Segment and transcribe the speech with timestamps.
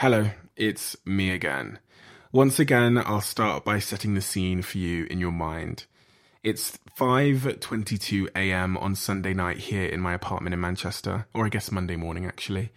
[0.00, 1.78] Hello, it's me again.
[2.30, 5.86] Once again, I'll start by setting the scene for you in your mind.
[6.42, 8.76] It's 5:22 a.m.
[8.76, 12.72] on Sunday night here in my apartment in Manchester, or I guess Monday morning actually.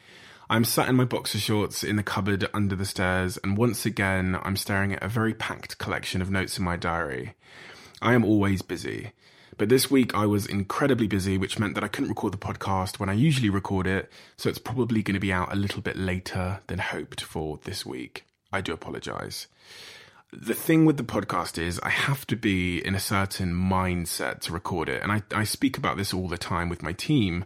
[0.49, 4.39] I'm sat in my boxer shorts in the cupboard under the stairs, and once again,
[4.41, 7.35] I'm staring at a very packed collection of notes in my diary.
[8.01, 9.11] I am always busy.
[9.59, 12.97] But this week I was incredibly busy, which meant that I couldn't record the podcast
[12.97, 15.97] when I usually record it, so it's probably going to be out a little bit
[15.97, 18.23] later than hoped for this week.
[18.53, 19.47] I do apologize.
[20.31, 24.53] The thing with the podcast is I have to be in a certain mindset to
[24.53, 27.43] record it, and I, I speak about this all the time with my team.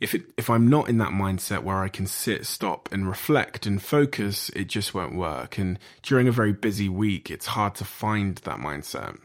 [0.00, 3.66] If it, if I'm not in that mindset where I can sit, stop, and reflect
[3.66, 5.58] and focus, it just won't work.
[5.58, 9.18] And during a very busy week, it's hard to find that mindset.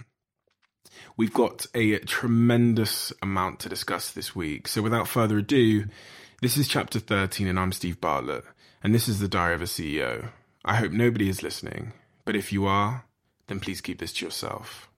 [1.18, 4.68] We've got a tremendous amount to discuss this week.
[4.68, 5.86] So without further ado,
[6.42, 8.46] this is chapter 13 and I'm Steve Bartlett
[8.84, 10.30] and this is the Diary of a CEO.
[10.64, 11.94] I hope nobody is listening,
[12.26, 13.06] but if you are,
[13.48, 14.90] then please keep this to yourself.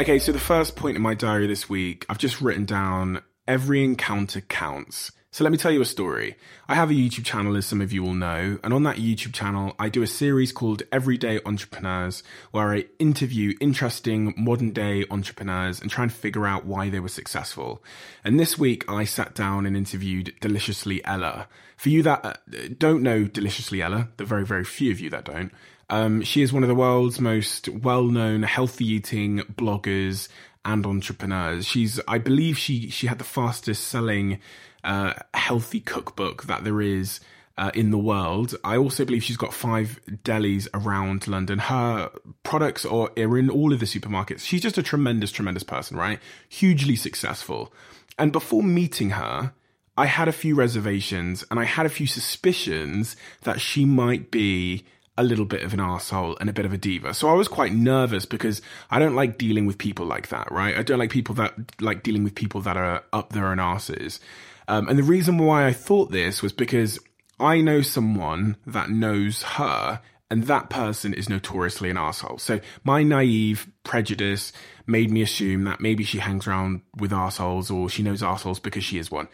[0.00, 3.84] Okay, so the first point in my diary this week, I've just written down every
[3.84, 5.12] encounter counts.
[5.30, 6.36] So let me tell you a story.
[6.68, 9.32] I have a YouTube channel, as some of you will know, and on that YouTube
[9.32, 15.80] channel, I do a series called Everyday Entrepreneurs, where I interview interesting modern day entrepreneurs
[15.80, 17.80] and try and figure out why they were successful.
[18.24, 21.46] And this week, I sat down and interviewed Deliciously Ella.
[21.76, 22.34] For you that uh,
[22.78, 25.52] don't know Deliciously Ella, the very, very few of you that don't,
[25.90, 30.28] um, she is one of the world's most well-known healthy eating bloggers
[30.64, 31.66] and entrepreneurs.
[31.66, 34.40] She's, I believe, she she had the fastest selling
[34.82, 37.20] uh, healthy cookbook that there is.
[37.56, 38.56] Uh, in the world.
[38.64, 41.60] I also believe she's got five delis around London.
[41.60, 42.10] Her
[42.42, 44.40] products are, are in all of the supermarkets.
[44.40, 46.18] She's just a tremendous, tremendous person, right?
[46.48, 47.72] Hugely successful.
[48.18, 49.52] And before meeting her,
[49.96, 54.84] I had a few reservations and I had a few suspicions that she might be
[55.16, 57.14] a little bit of an asshole and a bit of a diva.
[57.14, 58.60] So I was quite nervous because
[58.90, 60.76] I don't like dealing with people like that, right?
[60.76, 64.18] I don't like people that like dealing with people that are up their own asses.
[64.66, 66.98] Um, and the reason why I thought this was because
[67.38, 72.38] I know someone that knows her and that person is notoriously an asshole.
[72.38, 74.52] So my naive prejudice
[74.86, 78.84] made me assume that maybe she hangs around with assholes or she knows assholes because
[78.84, 79.28] she is one.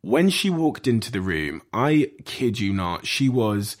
[0.00, 3.76] When she walked into the room, I kid you not, she was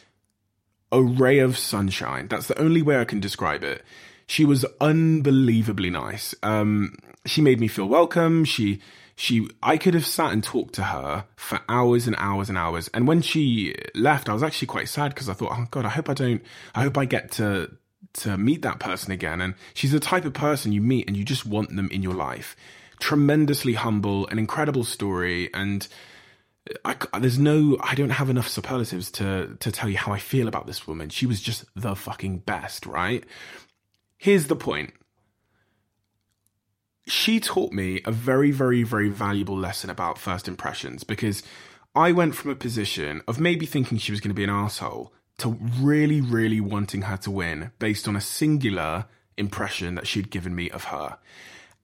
[0.94, 2.28] a ray of sunshine.
[2.28, 3.82] That's the only way I can describe it.
[4.28, 6.36] She was unbelievably nice.
[6.44, 6.94] Um,
[7.26, 8.44] she made me feel welcome.
[8.44, 8.80] She,
[9.16, 12.88] she, I could have sat and talked to her for hours and hours and hours.
[12.94, 15.88] And when she left, I was actually quite sad because I thought, oh God, I
[15.90, 16.42] hope I don't,
[16.76, 17.76] I hope I get to,
[18.14, 19.40] to meet that person again.
[19.40, 22.14] And she's the type of person you meet and you just want them in your
[22.14, 22.54] life.
[23.00, 25.50] Tremendously humble, an incredible story.
[25.52, 25.88] And,
[26.84, 30.48] I, there's no, I don't have enough superlatives to to tell you how I feel
[30.48, 31.10] about this woman.
[31.10, 33.24] She was just the fucking best, right?
[34.16, 34.94] Here's the point.
[37.06, 41.42] She taught me a very, very, very valuable lesson about first impressions because
[41.94, 45.12] I went from a position of maybe thinking she was going to be an asshole
[45.38, 49.04] to really, really wanting her to win based on a singular
[49.36, 51.18] impression that she'd given me of her.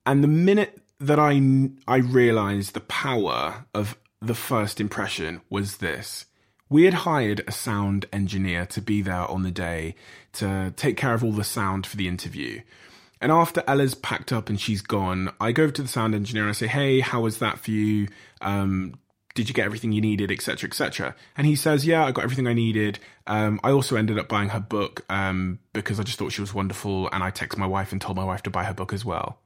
[0.07, 1.41] And the minute that I
[1.87, 6.27] I realized the power of the first impression was this.
[6.69, 9.97] We had hired a sound engineer to be there on the day
[10.35, 12.61] to take care of all the sound for the interview.
[13.21, 16.51] And after Ella's packed up and she's gone, I go to the sound engineer and
[16.51, 18.09] I say, Hey, how was that for you?
[18.41, 18.95] Um,
[19.35, 21.15] did you get everything you needed, etc., etc.?
[21.37, 22.99] And he says, Yeah, I got everything I needed.
[23.27, 26.55] Um, I also ended up buying her book um, because I just thought she was
[26.55, 27.09] wonderful.
[27.13, 29.41] And I texted my wife and told my wife to buy her book as well.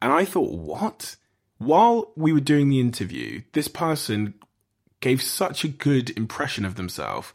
[0.00, 1.16] And I thought, What?
[1.58, 4.34] While we were doing the interview, this person
[5.00, 7.32] gave such a good impression of themselves.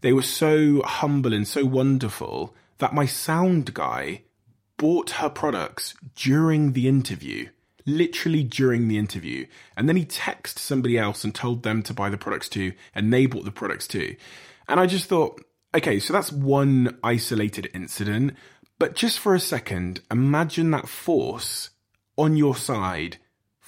[0.00, 4.22] They were so humble and so wonderful that my sound guy
[4.76, 7.48] bought her products during the interview,
[7.86, 9.46] literally during the interview.
[9.76, 13.12] And then he texted somebody else and told them to buy the products too, and
[13.12, 14.16] they bought the products too.
[14.68, 15.40] And I just thought,
[15.74, 18.34] okay, so that's one isolated incident.
[18.78, 21.70] But just for a second, imagine that force
[22.18, 23.18] on your side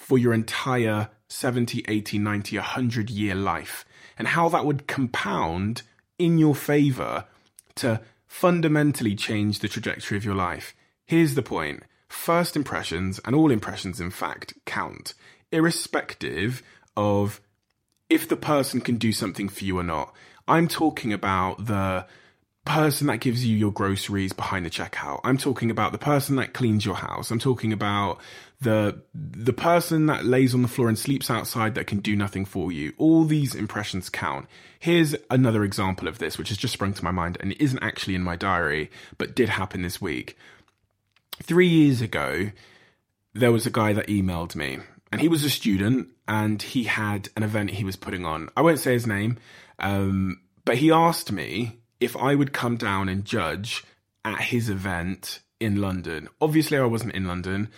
[0.05, 3.85] for your entire 70, 80, 90, 100 year life,
[4.19, 5.81] and how that would compound
[6.19, 7.25] in your favor
[7.73, 10.75] to fundamentally change the trajectory of your life.
[11.07, 15.15] Here's the point first impressions, and all impressions in fact, count,
[15.51, 16.61] irrespective
[16.95, 17.41] of
[18.07, 20.13] if the person can do something for you or not.
[20.47, 22.05] I'm talking about the
[22.63, 25.21] person that gives you your groceries behind the checkout.
[25.23, 27.31] I'm talking about the person that cleans your house.
[27.31, 28.19] I'm talking about
[28.61, 32.45] the the person that lays on the floor and sleeps outside that can do nothing
[32.45, 32.93] for you.
[32.97, 34.47] All these impressions count.
[34.79, 38.15] Here's another example of this which has just sprung to my mind and isn't actually
[38.15, 40.37] in my diary but did happen this week.
[41.43, 42.51] 3 years ago
[43.33, 44.79] there was a guy that emailed me
[45.11, 48.49] and he was a student and he had an event he was putting on.
[48.55, 49.37] I won't say his name,
[49.79, 53.83] um, but he asked me if I would come down and judge
[54.23, 56.27] at his event in London.
[56.41, 57.69] Obviously, I wasn't in London.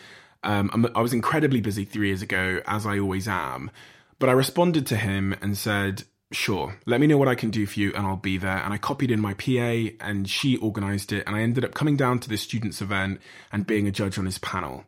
[0.44, 3.72] Um, I was incredibly busy three years ago, as I always am.
[4.20, 7.66] But I responded to him and said, Sure, let me know what I can do
[7.66, 8.58] for you and I'll be there.
[8.58, 11.26] And I copied in my PA and she organized it.
[11.26, 14.26] And I ended up coming down to this student's event and being a judge on
[14.26, 14.84] his panel.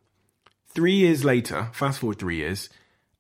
[0.68, 2.69] Three years later, fast forward three years,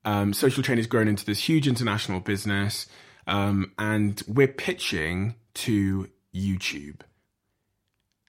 [0.03, 2.87] um, Social Chain has grown into this huge international business.
[3.25, 7.01] Um, and we're pitching to YouTube.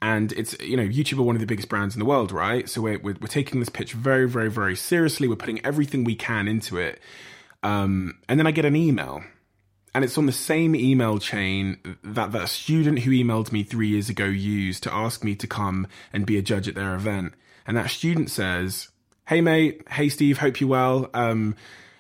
[0.03, 2.69] And it's, you know, YouTube are one of the biggest brands in the world, right?
[2.69, 5.29] So we're, we're, we're taking this pitch very, very, very seriously.
[5.29, 7.01] We're putting everything we can into it.
[7.63, 9.23] Um, and then I get an email
[9.95, 14.09] and it's on the same email chain that that student who emailed me three years
[14.09, 17.35] ago used to ask me to come and be a judge at their event.
[17.67, 18.89] And that student says,
[19.27, 21.11] "Hey mate, hey Steve, hope you're well.
[21.13, 21.57] Um,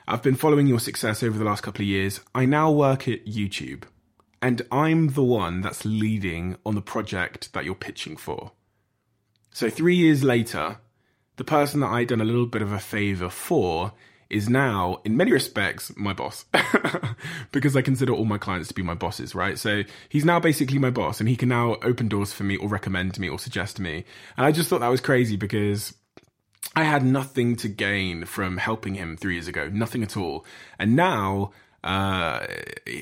[0.06, 2.20] I've been following your success over the last couple of years.
[2.34, 3.84] I now work at YouTube
[4.42, 8.52] and I'm the one that's leading on the project that you're pitching for.
[9.52, 10.78] So three years later,
[11.36, 13.92] the person that I'd done a little bit of a favor for
[14.30, 16.44] is now, in many respects, my boss.
[17.52, 19.58] because I consider all my clients to be my bosses, right?
[19.58, 22.68] So he's now basically my boss and he can now open doors for me or
[22.68, 24.04] recommend me or suggest me.
[24.36, 25.94] And I just thought that was crazy because
[26.76, 30.46] I had nothing to gain from helping him three years ago, nothing at all.
[30.78, 31.50] And now
[31.82, 32.46] uh,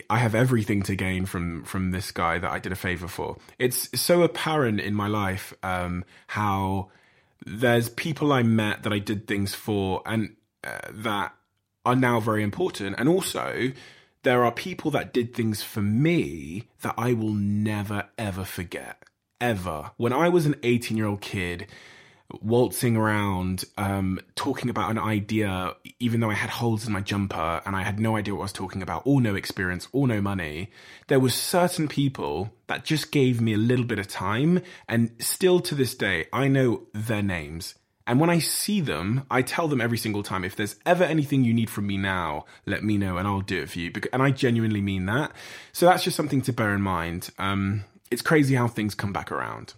[0.08, 3.36] I have everything to gain from from this guy that I did a favor for.
[3.58, 6.90] It's so apparent in my life um, how
[7.44, 11.34] there's people I met that I did things for, and uh, that
[11.84, 13.72] are now very important, and also
[14.22, 19.02] there are people that did things for me that I will never ever forget
[19.40, 19.90] ever.
[19.96, 21.66] When I was an 18 year old kid
[22.42, 27.62] waltzing around um, talking about an idea, even though I had holes in my jumper
[27.64, 30.20] and I had no idea what I was talking about, or no experience, or no
[30.20, 30.70] money,
[31.06, 35.60] there was certain people that just gave me a little bit of time, and still
[35.60, 37.74] to this day, I know their names.
[38.06, 41.44] And when I see them, I tell them every single time, if there's ever anything
[41.44, 43.92] you need from me now, let me know and I'll do it for you.
[44.14, 45.32] And I genuinely mean that.
[45.72, 47.28] So that's just something to bear in mind.
[47.38, 49.74] Um, it's crazy how things come back around.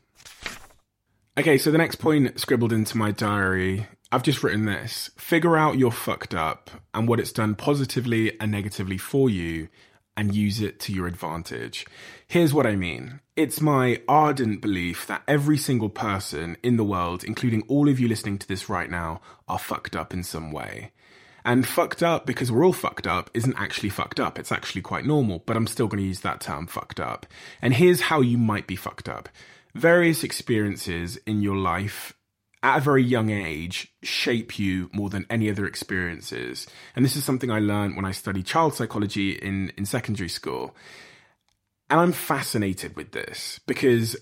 [1.38, 5.11] Okay, so the next point scribbled into my diary, I've just written this.
[5.17, 9.69] Figure out you're fucked up and what it's done positively and negatively for you
[10.17, 11.87] and use it to your advantage.
[12.27, 13.21] Here's what I mean.
[13.37, 18.09] It's my ardent belief that every single person in the world, including all of you
[18.09, 20.91] listening to this right now, are fucked up in some way.
[21.44, 24.37] And fucked up, because we're all fucked up, isn't actually fucked up.
[24.37, 27.25] It's actually quite normal, but I'm still going to use that term, fucked up.
[27.62, 29.29] And here's how you might be fucked up
[29.75, 32.14] various experiences in your life
[32.62, 36.67] at a very young age shape you more than any other experiences.
[36.94, 40.76] And this is something I learned when I studied child psychology in, in secondary school.
[41.88, 44.17] And I'm fascinated with this because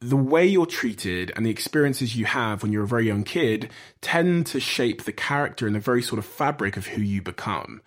[0.00, 3.70] the way you're treated and the experiences you have when you're a very young kid
[4.00, 7.80] tend to shape the character and the very sort of fabric of who you become.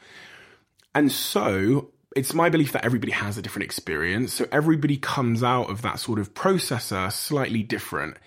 [0.93, 4.33] And so it's my belief that everybody has a different experience.
[4.33, 8.17] So everybody comes out of that sort of processor slightly different.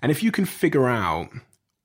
[0.00, 1.30] And if you can figure out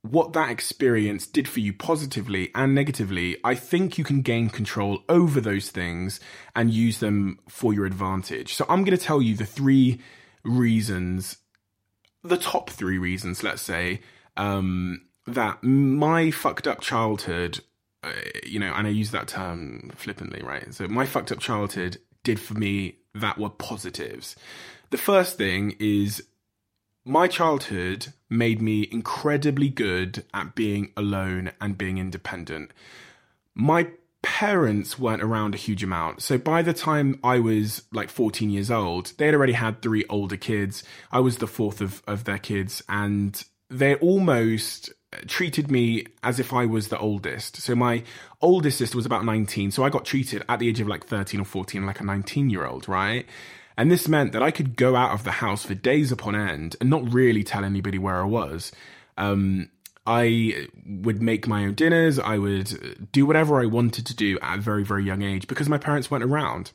[0.02, 5.04] what that experience did for you positively and negatively, I think you can gain control
[5.10, 6.20] over those things
[6.56, 8.54] and use them for your advantage.
[8.54, 10.00] So I'm going to tell you the three
[10.44, 11.38] reasons,
[12.24, 14.02] the top three reasons, let's say,
[14.38, 17.60] um, that my fucked up childhood
[18.04, 18.12] uh,
[18.46, 20.74] you know, and I use that term flippantly, right?
[20.74, 24.36] So my fucked up childhood did for me that were positives.
[24.90, 26.24] The first thing is
[27.06, 32.72] my childhood made me incredibly good at being alone and being independent.
[33.56, 33.88] My
[34.22, 36.22] parents weren't around a huge amount.
[36.22, 40.06] So by the time I was like 14 years old, they had already had three
[40.10, 40.84] older kids.
[41.12, 44.92] I was the fourth of, of their kids and they almost
[45.28, 47.58] treated me as if I was the oldest.
[47.58, 48.04] So my
[48.42, 49.72] oldest sister was about 19.
[49.72, 52.50] So I got treated at the age of like 13 or 14 like a 19
[52.50, 53.26] year old, right?
[53.78, 56.76] And this meant that I could go out of the house for days upon end
[56.82, 58.72] and not really tell anybody where I was.
[59.18, 59.70] Um,
[60.08, 62.18] I would make my own dinners.
[62.18, 65.70] I would do whatever I wanted to do at a very, very young age because
[65.70, 66.72] my parents weren't around.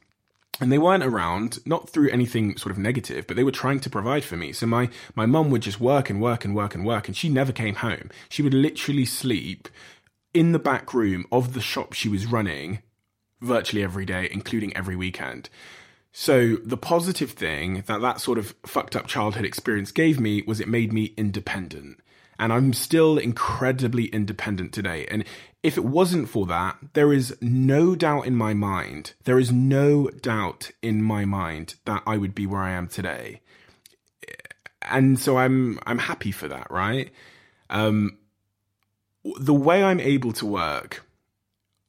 [0.61, 3.90] And they weren't around not through anything sort of negative but they were trying to
[3.90, 4.52] provide for me.
[4.52, 7.28] So my my mum would just work and work and work and work and she
[7.28, 8.11] never came home.
[8.28, 9.68] She would literally sleep
[10.35, 12.80] in the back room of the shop she was running
[13.40, 15.49] virtually every day including every weekend.
[16.12, 20.61] So the positive thing that that sort of fucked up childhood experience gave me was
[20.61, 21.99] it made me independent
[22.42, 25.06] and I'm still incredibly independent today.
[25.08, 25.25] And
[25.62, 30.08] if it wasn't for that, there is no doubt in my mind, there is no
[30.08, 33.42] doubt in my mind that I would be where I am today.
[34.82, 37.12] And so I'm I'm happy for that, right?
[37.70, 38.18] Um
[39.38, 41.06] the way I'm able to work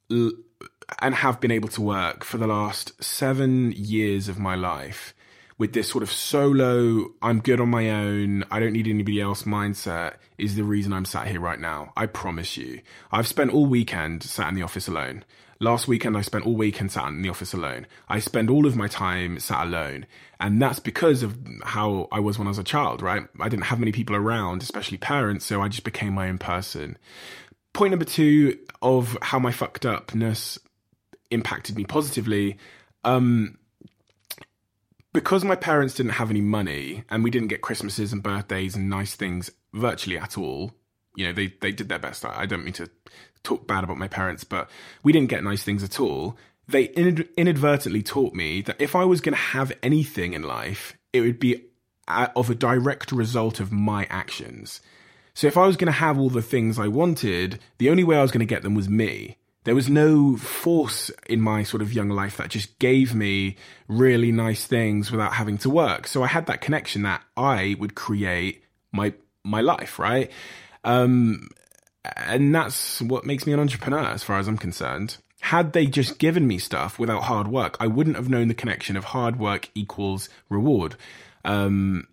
[0.08, 5.13] and have been able to work for the last 7 years of my life
[5.58, 9.44] with this sort of solo, I'm good on my own, I don't need anybody else
[9.44, 11.92] mindset is the reason I'm sat here right now.
[11.96, 12.80] I promise you.
[13.12, 15.24] I've spent all weekend sat in the office alone.
[15.60, 17.86] Last weekend, I spent all weekend sat in the office alone.
[18.08, 20.06] I spend all of my time sat alone.
[20.40, 23.22] And that's because of how I was when I was a child, right?
[23.38, 26.98] I didn't have many people around, especially parents, so I just became my own person.
[27.72, 30.58] Point number two of how my fucked upness
[31.30, 32.58] impacted me positively.
[33.04, 33.58] Um,
[35.14, 38.90] because my parents didn't have any money and we didn't get Christmases and birthdays and
[38.90, 40.72] nice things virtually at all,
[41.16, 42.24] you know, they, they did their best.
[42.24, 42.90] I, don't mean to
[43.44, 44.68] talk bad about my parents, but
[45.04, 46.36] we didn't get nice things at all.
[46.66, 51.20] They inadvertently taught me that if I was going to have anything in life, it
[51.20, 51.62] would be
[52.08, 54.80] of a direct result of my actions.
[55.32, 58.16] So if I was going to have all the things I wanted, the only way
[58.16, 61.82] I was going to get them was me there was no force in my sort
[61.82, 63.56] of young life that just gave me
[63.88, 66.06] really nice things without having to work.
[66.06, 70.30] So I had that connection that I would create my my life, right?
[70.84, 71.48] Um,
[72.16, 75.16] and that's what makes me an entrepreneur, as far as I'm concerned.
[75.40, 78.96] Had they just given me stuff without hard work, I wouldn't have known the connection
[78.96, 80.96] of hard work equals reward.
[81.44, 82.06] Um,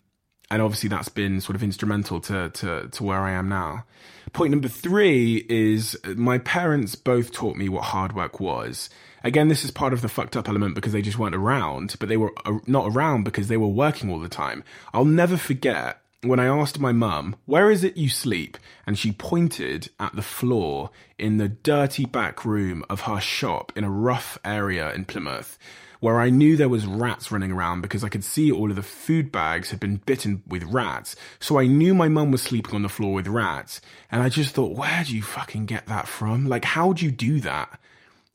[0.52, 3.86] and obviously that's been sort of instrumental to, to, to where I am now.
[4.34, 8.90] Point number three is my parents both taught me what hard work was.
[9.24, 12.10] Again, this is part of the fucked up element because they just weren't around, but
[12.10, 14.64] they were uh, not around because they were working all the time.
[14.94, 18.58] I'll never forget when I asked my mum, where is it you sleep?
[18.86, 23.86] And she pointed at the floor in the dirty back room of her shop in
[23.86, 25.58] a rough area in Plymouth
[26.02, 28.82] where I knew there was rats running around because I could see all of the
[28.82, 31.16] food bags had been bitten with rats.
[31.40, 33.82] So I knew my mum was sleeping on the floor with rats.
[34.12, 36.48] And I just thought, where do you fucking get that from?
[36.48, 37.80] Like, how'd you do that?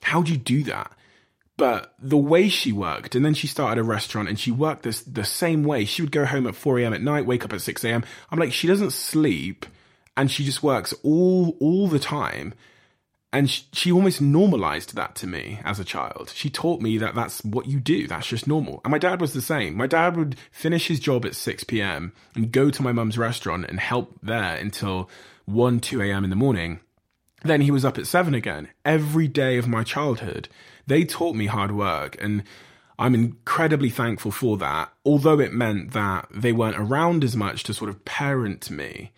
[0.03, 0.93] How'd you do that?
[1.57, 5.03] But the way she worked, and then she started a restaurant and she worked this
[5.03, 5.87] the same way.
[5.87, 6.95] She would go home at 4 a.m.
[6.95, 8.05] at night, wake up at 6 a.m.
[8.31, 9.67] I'm like, she doesn't sleep
[10.17, 12.55] and she just works all all the time
[13.37, 16.33] and she, almost normalized that to me as a child.
[16.35, 18.07] She taught me that that's what you do.
[18.07, 18.81] That's just normal.
[18.83, 19.77] And my dad was the same.
[19.77, 22.15] My dad would finish his job at 6 p.m.
[22.35, 25.11] and go to my mum's restaurant and help there until
[25.45, 26.25] 1, 2 a.m.
[26.25, 26.81] in the morning.
[27.43, 28.69] Then he was up at 7 again.
[28.87, 30.49] Every day of my childhood,
[30.87, 32.17] they taught me hard work.
[32.19, 32.43] And
[32.99, 37.75] I'm incredibly thankful for that, although it meant that they weren't around as much to
[37.75, 39.13] sort of parent me.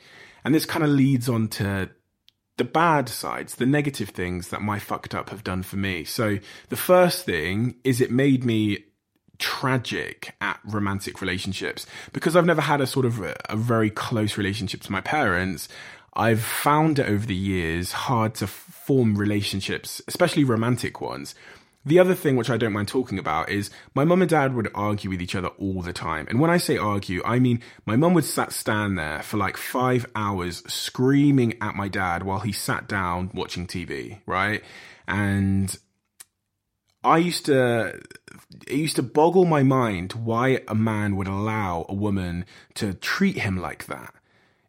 [0.45, 1.91] And this kind of leads on to
[2.59, 6.05] the bad sides, the negative things that my fucked up have done for me.
[6.05, 6.39] So
[6.69, 8.85] the first thing is it made me
[9.39, 14.37] tragic at romantic relationships because I've never had a sort of a, a very close
[14.37, 15.69] relationship to my parents.
[16.15, 21.37] I've found it over the years hard to form relationships, especially romantic ones,
[21.85, 24.71] the other thing, which I don't mind talking about, is my mum and dad would
[24.75, 26.27] argue with each other all the time.
[26.29, 29.57] And when I say argue, I mean my mum would sat stand there for like
[29.57, 34.63] five hours screaming at my dad while he sat down watching TV, right?
[35.07, 35.77] And
[37.05, 38.01] I used to
[38.67, 42.45] it used to boggle my mind why a man would allow a woman
[42.75, 44.15] to treat him like that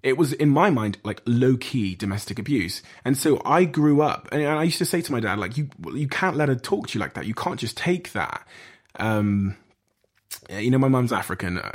[0.02, 2.82] it was in my mind like low key domestic abuse.
[3.04, 5.70] And so I grew up and I used to say to my dad, like, you,
[5.94, 7.26] you can't let her talk to you like that.
[7.26, 8.48] You can't just take that.
[8.98, 9.58] Um,
[10.50, 11.58] you know, my mum's African.
[11.58, 11.72] Uh,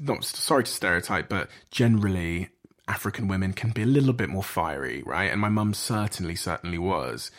[0.00, 2.50] not sorry to stereotype, but generally
[2.86, 5.30] African women can be a little bit more fiery, right?
[5.30, 7.30] And my mum certainly, certainly was.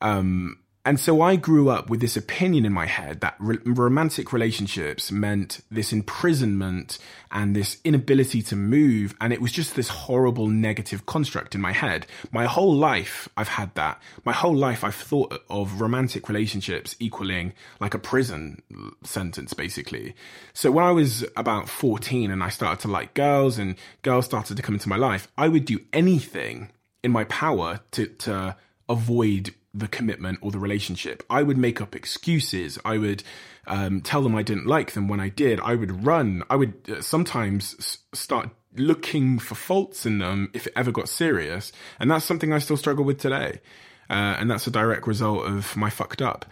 [0.00, 5.12] Um, and so I grew up with this opinion in my head that romantic relationships
[5.12, 6.98] meant this imprisonment
[7.30, 9.14] and this inability to move.
[9.20, 12.06] And it was just this horrible negative construct in my head.
[12.32, 14.00] My whole life, I've had that.
[14.24, 18.62] My whole life, I've thought of romantic relationships equaling like a prison
[19.04, 20.14] sentence, basically.
[20.54, 24.56] So when I was about 14 and I started to like girls and girls started
[24.56, 26.70] to come into my life, I would do anything
[27.02, 28.56] in my power to, to
[28.88, 31.22] avoid the commitment or the relationship.
[31.30, 32.78] I would make up excuses.
[32.84, 33.22] I would
[33.66, 35.60] um, tell them I didn't like them when I did.
[35.60, 36.42] I would run.
[36.50, 41.72] I would uh, sometimes start looking for faults in them if it ever got serious.
[41.98, 43.60] And that's something I still struggle with today.
[44.08, 46.46] Uh, and that's a direct result of my fucked up.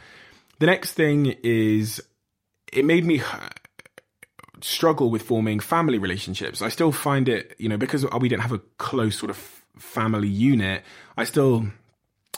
[0.61, 2.01] The next thing is
[2.73, 3.23] it made me
[4.61, 6.63] struggle with forming family relationships.
[6.63, 9.37] I still find it, you know, because we didn't have a close sort of
[9.77, 10.83] family unit,
[11.17, 11.69] I still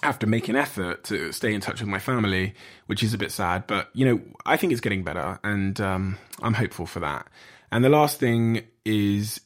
[0.02, 2.54] have to make an effort to stay in touch with my family,
[2.86, 3.66] which is a bit sad.
[3.66, 7.26] But, you know, I think it's getting better and um, I'm hopeful for that.
[7.70, 9.40] And the last thing is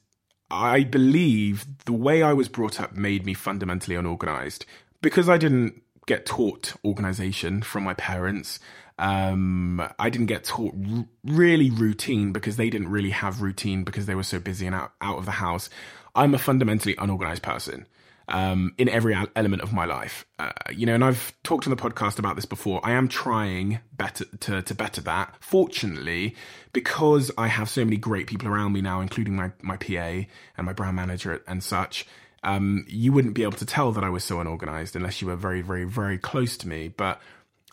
[0.50, 4.66] I believe the way I was brought up made me fundamentally unorganized
[5.02, 8.60] because I didn't get taught organization from my parents.
[8.98, 14.06] Um, I didn't get taught r- really routine because they didn't really have routine because
[14.06, 15.68] they were so busy and out, out of the house.
[16.14, 17.86] I'm a fundamentally unorganized person
[18.28, 20.24] um, in every element of my life.
[20.38, 22.80] Uh, you know, and I've talked on the podcast about this before.
[22.84, 25.34] I am trying better to, to better that.
[25.40, 26.34] Fortunately,
[26.72, 30.26] because I have so many great people around me now, including my, my PA
[30.56, 32.06] and my brand manager and such,
[32.42, 35.36] um, you wouldn't be able to tell that I was so unorganized unless you were
[35.36, 36.88] very, very, very close to me.
[36.88, 37.20] But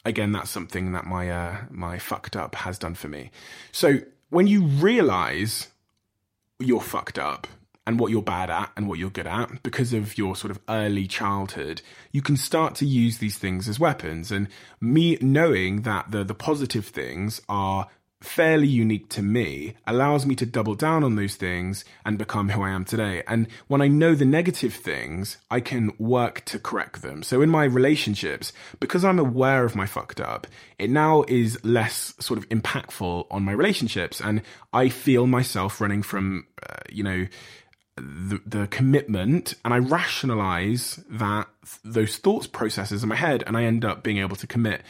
[0.05, 3.31] again, that's something that my uh, my fucked up has done for me.
[3.71, 5.67] So when you realize
[6.59, 7.47] you're fucked up
[7.87, 10.59] and what you're bad at and what you're good at because of your sort of
[10.69, 14.31] early childhood, you can start to use these things as weapons.
[14.31, 14.47] And
[14.79, 17.87] me knowing that the the positive things are
[18.21, 22.61] fairly unique to me allows me to double down on those things and become who
[22.61, 23.23] I am today.
[23.27, 27.23] And when I know the negative things, I can work to correct them.
[27.23, 30.47] So in my relationships, because I'm aware of my fucked up,
[30.77, 34.21] it now is less sort of impactful on my relationships.
[34.21, 37.27] And I feel myself running from, uh, you know,
[38.01, 41.47] the, the commitment and I rationalize that
[41.83, 44.81] those thoughts processes in my head and I end up being able to commit.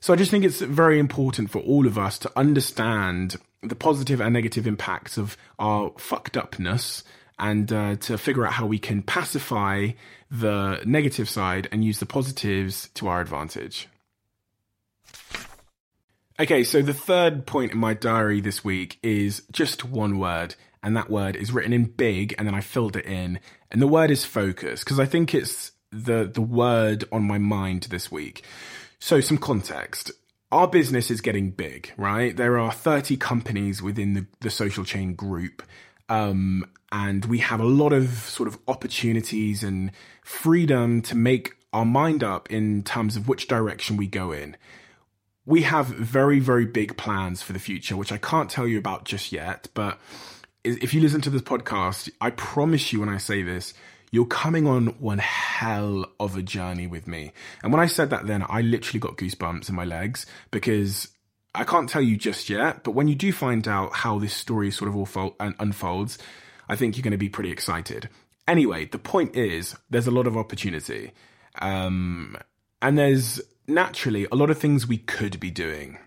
[0.00, 4.20] So I just think it's very important for all of us to understand the positive
[4.20, 7.02] and negative impacts of our fucked upness
[7.38, 9.88] and uh, to figure out how we can pacify
[10.30, 13.88] the negative side and use the positives to our advantage.
[16.40, 20.54] Okay, so the third point in my diary this week is just one word,
[20.88, 23.86] and that word is written in big, and then I filled it in, and the
[23.86, 28.42] word is focus because I think it's the the word on my mind this week.
[28.98, 30.10] So, some context.
[30.50, 32.34] Our business is getting big, right?
[32.34, 35.62] There are 30 companies within the, the social chain group.
[36.08, 39.92] Um, and we have a lot of sort of opportunities and
[40.24, 44.56] freedom to make our mind up in terms of which direction we go in.
[45.44, 49.04] We have very, very big plans for the future, which I can't tell you about
[49.04, 49.68] just yet.
[49.74, 49.98] But
[50.64, 53.74] if you listen to this podcast, I promise you when I say this,
[54.10, 57.32] you're coming on one hell of a journey with me.
[57.62, 61.08] And when I said that then, I literally got goosebumps in my legs because
[61.54, 64.70] I can't tell you just yet, but when you do find out how this story
[64.70, 66.18] sort of unfolds,
[66.68, 68.08] I think you're going to be pretty excited.
[68.46, 71.12] Anyway, the point is, there's a lot of opportunity.
[71.60, 72.36] Um,
[72.80, 75.98] and there's naturally a lot of things we could be doing.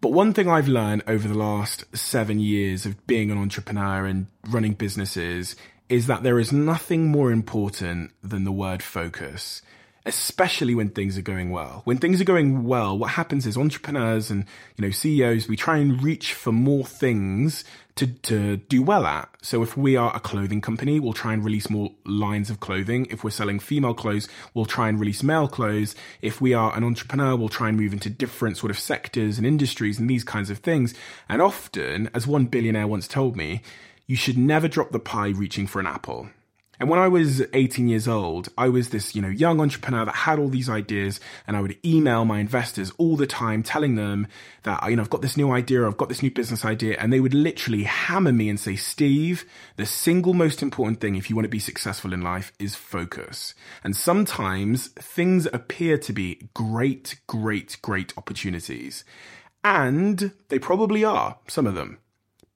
[0.00, 4.28] But one thing I've learned over the last seven years of being an entrepreneur and
[4.48, 5.56] running businesses
[5.90, 9.60] is that there is nothing more important than the word focus,
[10.06, 11.82] especially when things are going well.
[11.84, 14.44] When things are going well, what happens is entrepreneurs and,
[14.76, 17.64] you know, CEOs, we try and reach for more things
[17.96, 19.28] to, to do well at.
[19.42, 23.06] So if we are a clothing company, we'll try and release more lines of clothing.
[23.10, 25.94] If we're selling female clothes, we'll try and release male clothes.
[26.22, 29.46] If we are an entrepreneur, we'll try and move into different sort of sectors and
[29.46, 30.94] industries and these kinds of things.
[31.28, 33.60] And often, as one billionaire once told me,
[34.06, 36.30] you should never drop the pie reaching for an apple.
[36.80, 40.14] And when I was 18 years old, I was this, you know, young entrepreneur that
[40.14, 44.26] had all these ideas and I would email my investors all the time telling them
[44.62, 46.96] that, you know, I've got this new idea, I've got this new business idea.
[46.98, 49.44] And they would literally hammer me and say, Steve,
[49.76, 53.54] the single most important thing if you want to be successful in life is focus.
[53.84, 59.04] And sometimes things appear to be great, great, great opportunities.
[59.62, 61.98] And they probably are, some of them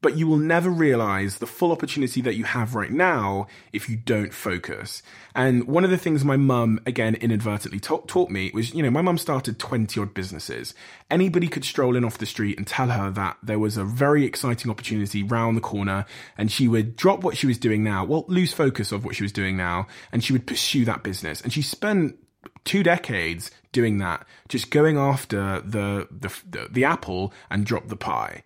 [0.05, 3.97] but you will never realize the full opportunity that you have right now if you
[3.97, 5.03] don't focus.
[5.35, 8.91] And one of the things my mum, again, inadvertently ta- taught me was, you know,
[8.91, 10.75] my mum started 20 odd businesses.
[11.11, 14.27] Anybody could stroll in off the street and tell her that there was a very
[14.27, 16.05] exciting opportunity round the corner
[16.37, 19.23] and she would drop what she was doing now, well, lose focus of what she
[19.23, 21.41] was doing now, and she would pursue that business.
[21.41, 22.19] And she spent
[22.65, 27.97] two decades doing that, just going after the, the, the, the apple and drop the
[27.97, 28.43] pie.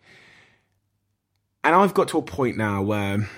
[1.64, 3.28] And I've got to a point now where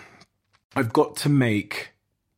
[0.76, 1.90] I've got to make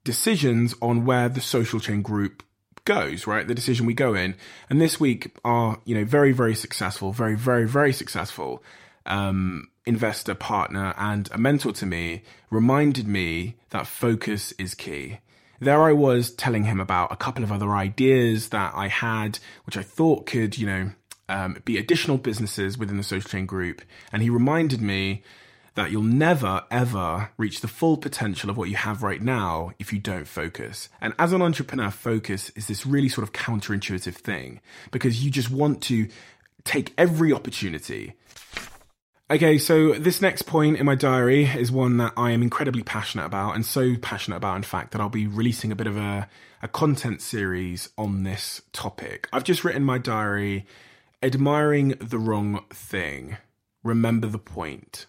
[0.04, 2.42] decisions on where the social chain group
[2.84, 3.46] goes, right?
[3.46, 4.34] The decision we go in.
[4.68, 8.62] And this week, our, you know, very, very successful, very, very, very successful
[9.06, 15.18] um, investor, partner, and a mentor to me reminded me that focus is key.
[15.60, 19.76] There I was telling him about a couple of other ideas that I had, which
[19.76, 20.90] I thought could, you know,
[21.28, 23.82] um, be additional businesses within the Social Chain Group.
[24.12, 25.22] And he reminded me
[25.74, 29.92] that you'll never ever reach the full potential of what you have right now if
[29.92, 30.88] you don't focus.
[31.00, 35.50] And as an entrepreneur, focus is this really sort of counterintuitive thing because you just
[35.50, 36.08] want to
[36.64, 38.14] take every opportunity.
[39.30, 43.24] Okay, so this next point in my diary is one that I am incredibly passionate
[43.24, 46.28] about, and so passionate about, in fact, that I'll be releasing a bit of a,
[46.60, 49.30] a content series on this topic.
[49.32, 50.66] I've just written my diary
[51.22, 53.38] admiring the wrong thing.
[53.82, 55.06] Remember the point.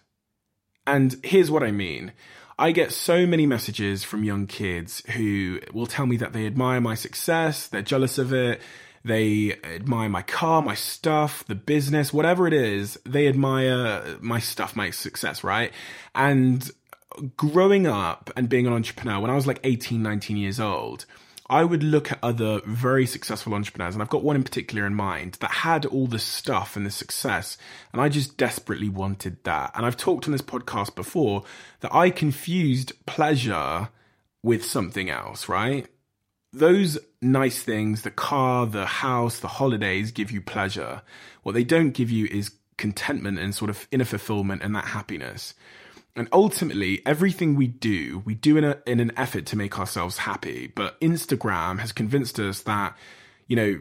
[0.86, 2.12] And here's what I mean.
[2.58, 6.80] I get so many messages from young kids who will tell me that they admire
[6.80, 8.60] my success, they're jealous of it,
[9.04, 14.76] they admire my car, my stuff, the business, whatever it is, they admire my stuff,
[14.76, 15.72] my success, right?
[16.14, 16.70] And
[17.36, 21.06] growing up and being an entrepreneur, when I was like 18, 19 years old,
[21.50, 24.94] I would look at other very successful entrepreneurs, and I've got one in particular in
[24.94, 27.58] mind that had all the stuff and the success,
[27.92, 29.72] and I just desperately wanted that.
[29.74, 31.44] And I've talked on this podcast before
[31.80, 33.90] that I confused pleasure
[34.42, 35.86] with something else, right?
[36.52, 41.02] Those nice things, the car, the house, the holidays give you pleasure.
[41.42, 45.54] What they don't give you is contentment and sort of inner fulfillment and that happiness.
[46.16, 50.18] And ultimately, everything we do, we do in, a, in an effort to make ourselves
[50.18, 50.72] happy.
[50.74, 52.96] But Instagram has convinced us that,
[53.48, 53.80] you know,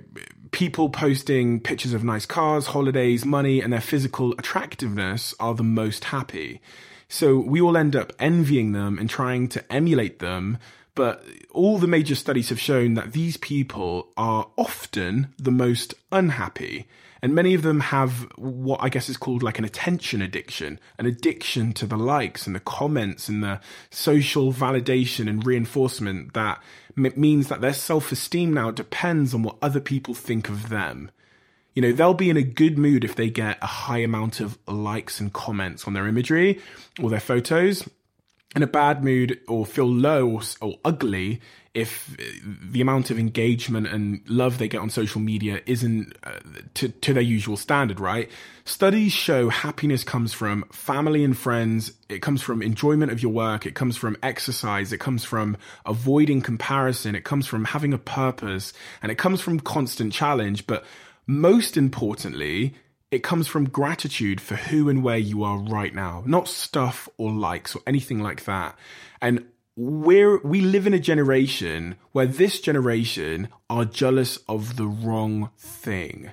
[0.51, 6.05] people posting pictures of nice cars, holidays, money, and their physical attractiveness are the most
[6.05, 6.59] happy.
[7.07, 10.57] So we all end up envying them and trying to emulate them.
[10.95, 16.87] But all the major studies have shown that these people are often the most unhappy.
[17.23, 21.05] And many of them have what I guess is called like an attention addiction, an
[21.05, 26.61] addiction to the likes and the comments and the social validation and reinforcement that
[26.97, 31.11] means that their self esteem now depends on what other people think of them.
[31.73, 34.59] You know, they'll be in a good mood if they get a high amount of
[34.67, 36.59] likes and comments on their imagery
[37.01, 37.87] or their photos,
[38.55, 41.41] in a bad mood or feel low or, or, ugly
[41.73, 42.15] if
[42.69, 46.33] the amount of engagement and love they get on social media isn't uh,
[46.75, 48.29] to, to their usual standard, right?
[48.63, 51.91] Studies show happiness comes from family and friends.
[52.09, 53.65] It comes from enjoyment of your work.
[53.65, 54.93] It comes from exercise.
[54.93, 57.15] It comes from avoiding comparison.
[57.15, 60.67] It comes from having a purpose and it comes from constant challenge.
[60.67, 60.85] But
[61.25, 62.75] most importantly,
[63.13, 67.31] it comes from gratitude for who and where you are right now, not stuff or
[67.31, 68.75] likes or anything like that.
[69.21, 69.45] And
[69.75, 76.31] we're we live in a generation where this generation are jealous of the wrong thing.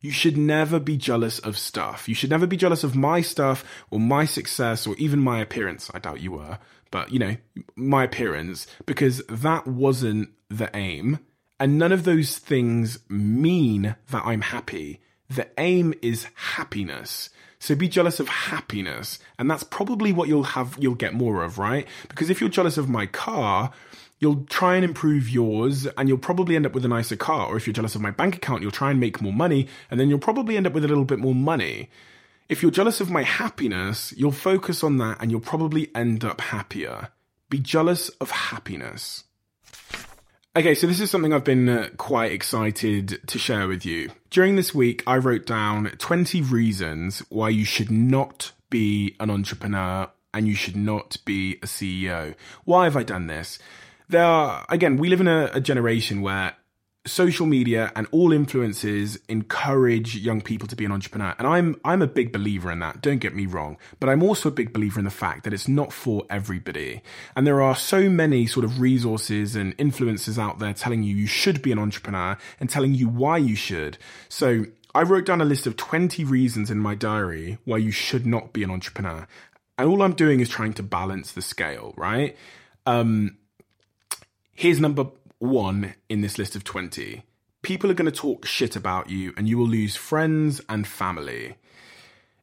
[0.00, 2.08] You should never be jealous of stuff.
[2.08, 5.90] You should never be jealous of my stuff or my success or even my appearance.
[5.92, 6.58] I doubt you were,
[6.92, 7.36] but you know,
[7.74, 11.18] my appearance, because that wasn't the aim.
[11.58, 15.00] And none of those things mean that I'm happy.
[15.30, 17.30] The aim is happiness.
[17.60, 19.18] So be jealous of happiness.
[19.38, 21.86] And that's probably what you'll have, you'll get more of, right?
[22.08, 23.70] Because if you're jealous of my car,
[24.18, 27.46] you'll try and improve yours and you'll probably end up with a nicer car.
[27.46, 30.00] Or if you're jealous of my bank account, you'll try and make more money and
[30.00, 31.90] then you'll probably end up with a little bit more money.
[32.48, 36.40] If you're jealous of my happiness, you'll focus on that and you'll probably end up
[36.40, 37.10] happier.
[37.48, 39.24] Be jealous of happiness.
[40.56, 44.10] Okay, so this is something I've been uh, quite excited to share with you.
[44.30, 50.10] During this week, I wrote down 20 reasons why you should not be an entrepreneur
[50.34, 52.34] and you should not be a CEO.
[52.64, 53.60] Why have I done this?
[54.08, 56.56] There are, again, we live in a, a generation where
[57.10, 62.00] social media and all influences encourage young people to be an entrepreneur and i'm i'm
[62.00, 64.98] a big believer in that don't get me wrong but i'm also a big believer
[64.98, 67.02] in the fact that it's not for everybody
[67.34, 71.26] and there are so many sort of resources and influences out there telling you you
[71.26, 75.44] should be an entrepreneur and telling you why you should so I wrote down a
[75.44, 79.28] list of 20 reasons in my diary why you should not be an entrepreneur.
[79.78, 82.36] And all I'm doing is trying to balance the scale, right?
[82.86, 83.38] Um,
[84.52, 85.06] here's number
[85.40, 87.24] one in this list of 20.
[87.62, 91.56] People are going to talk shit about you and you will lose friends and family.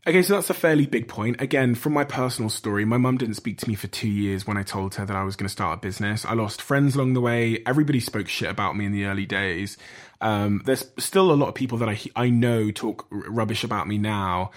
[0.05, 1.41] Okay, so that's a fairly big point.
[1.41, 4.55] Again, from my personal story, my mum didn't speak to me for two years when
[4.55, 6.23] I told her that I was going to start a business.
[6.23, 7.61] I lost friends along the way.
[7.65, 9.77] Everybody spoke shit about me in the early days.
[10.21, 13.97] Um, there's still a lot of people that I I know talk rubbish about me
[13.97, 14.51] now,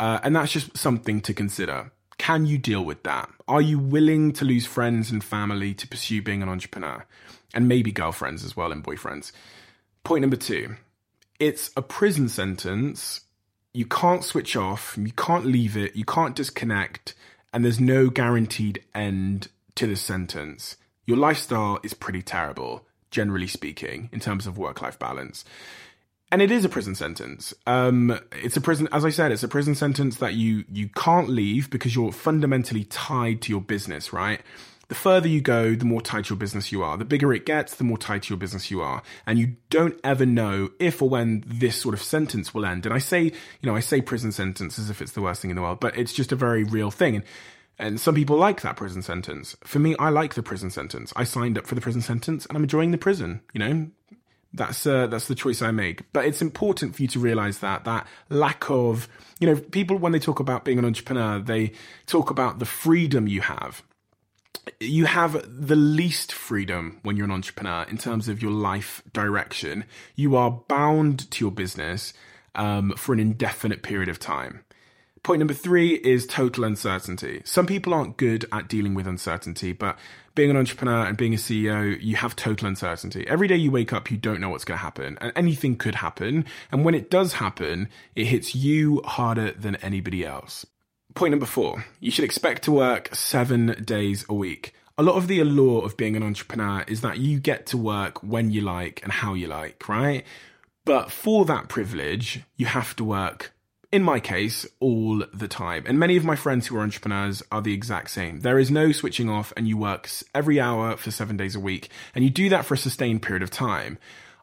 [0.00, 1.92] uh, and that's just something to consider.
[2.18, 3.30] Can you deal with that?
[3.46, 7.06] Are you willing to lose friends and family to pursue being an entrepreneur?
[7.56, 9.32] And maybe girlfriends as well and boyfriends.
[10.04, 10.76] Point number two
[11.40, 13.22] it's a prison sentence.
[13.74, 17.14] You can't switch off, you can't leave it, you can't disconnect,
[17.52, 20.76] and there's no guaranteed end to the sentence.
[21.04, 25.44] Your lifestyle is pretty terrible, generally speaking, in terms of work life balance
[26.32, 27.54] and it is a prison sentence.
[27.66, 31.28] Um, it's a prison, as I said, it's a prison sentence that you you can't
[31.28, 34.40] leave because you're fundamentally tied to your business, right?
[34.88, 36.96] The further you go, the more tied to your business you are.
[36.96, 39.02] The bigger it gets, the more tied to your business you are.
[39.26, 42.86] And you don't ever know if or when this sort of sentence will end.
[42.86, 45.50] And I say, you know, I say prison sentence as if it's the worst thing
[45.50, 47.16] in the world, but it's just a very real thing.
[47.16, 47.24] And
[47.78, 49.56] and some people like that prison sentence.
[49.64, 51.12] For me, I like the prison sentence.
[51.14, 53.42] I signed up for the prison sentence and I'm enjoying the prison.
[53.52, 53.90] You know,
[54.54, 56.10] that's uh, that's the choice I make.
[56.12, 59.08] But it's important for you to realize that that lack of,
[59.40, 61.72] you know, people when they talk about being an entrepreneur, they
[62.06, 63.82] talk about the freedom you have.
[64.80, 69.84] You have the least freedom when you're an entrepreneur in terms of your life direction.
[70.16, 72.12] You are bound to your business
[72.54, 74.64] um, for an indefinite period of time.
[75.22, 77.42] Point number three is total uncertainty.
[77.44, 79.98] Some people aren't good at dealing with uncertainty, but
[80.36, 83.26] being an entrepreneur and being a CEO, you have total uncertainty.
[83.26, 85.96] Every day you wake up, you don't know what's going to happen, and anything could
[85.96, 86.44] happen.
[86.70, 90.64] And when it does happen, it hits you harder than anybody else.
[91.16, 94.74] Point number four you should expect to work seven days a week.
[94.98, 98.22] A lot of the allure of being an entrepreneur is that you get to work
[98.22, 100.26] when you like and how you like, right?
[100.84, 103.54] But for that privilege, you have to work
[103.90, 105.84] in my case, all the time.
[105.86, 108.40] And many of my friends who are entrepreneurs are the exact same.
[108.40, 111.88] There is no switching off, and you work every hour for seven days a week,
[112.14, 113.96] and you do that for a sustained period of time.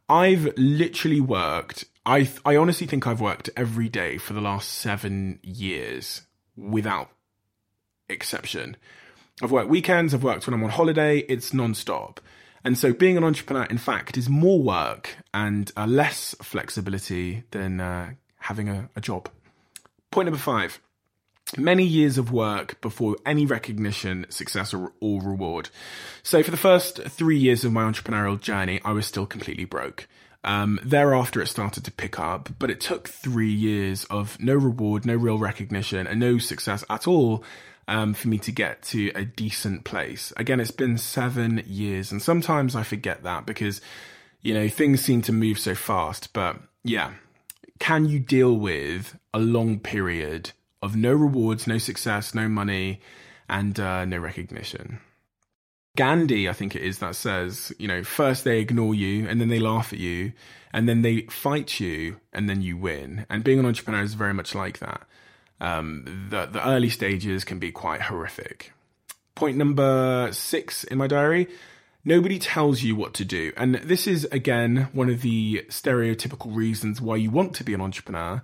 [0.09, 5.39] I've literally worked, I, I honestly think I've worked every day for the last seven
[5.43, 6.21] years
[6.55, 7.09] without
[8.09, 8.77] exception.
[9.41, 12.19] I've worked weekends, I've worked when I'm on holiday, it's non-stop.
[12.63, 17.81] And so being an entrepreneur, in fact, is more work and uh, less flexibility than
[17.81, 19.29] uh, having a, a job.
[20.11, 20.79] Point number five
[21.57, 25.69] many years of work before any recognition, success, or, or, reward.
[26.23, 30.07] So, for the first three years of my entrepreneurial journey, I was still completely broke.
[30.43, 35.05] Um, thereafter, it started to pick up, but it took three years of no reward,
[35.05, 37.43] no real recognition, and no success at all
[37.87, 40.33] um, for me to get to a decent place.
[40.37, 43.81] Again, it's been seven years, and sometimes I forget that because,
[44.41, 46.33] you know, things seem to move so fast.
[46.33, 47.11] But yeah,
[47.79, 50.51] can you deal with a long period
[50.81, 52.99] of no rewards, no success, no money,
[53.47, 54.99] and uh, no recognition?
[55.95, 59.49] Gandhi, I think it is, that says, you know, first they ignore you and then
[59.49, 60.33] they laugh at you
[60.71, 63.25] and then they fight you and then you win.
[63.29, 65.03] And being an entrepreneur is very much like that.
[65.61, 68.73] Um, the, the early stages can be quite horrific.
[69.35, 71.47] Point number six in my diary
[72.05, 73.53] Nobody tells you what to do.
[73.55, 77.79] And this is, again, one of the stereotypical reasons why you want to be an
[77.79, 78.43] entrepreneur.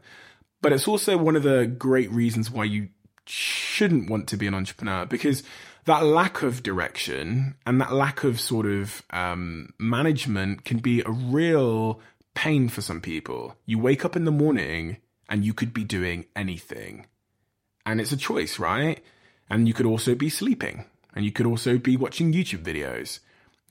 [0.61, 2.89] But it's also one of the great reasons why you
[3.25, 5.43] shouldn't want to be an entrepreneur because
[5.89, 11.09] that lack of direction and that lack of sort of um, management can be a
[11.09, 11.99] real
[12.35, 13.55] pain for some people.
[13.65, 14.97] You wake up in the morning
[15.27, 17.07] and you could be doing anything.
[17.87, 19.03] And it's a choice, right?
[19.49, 23.17] And you could also be sleeping and you could also be watching YouTube videos.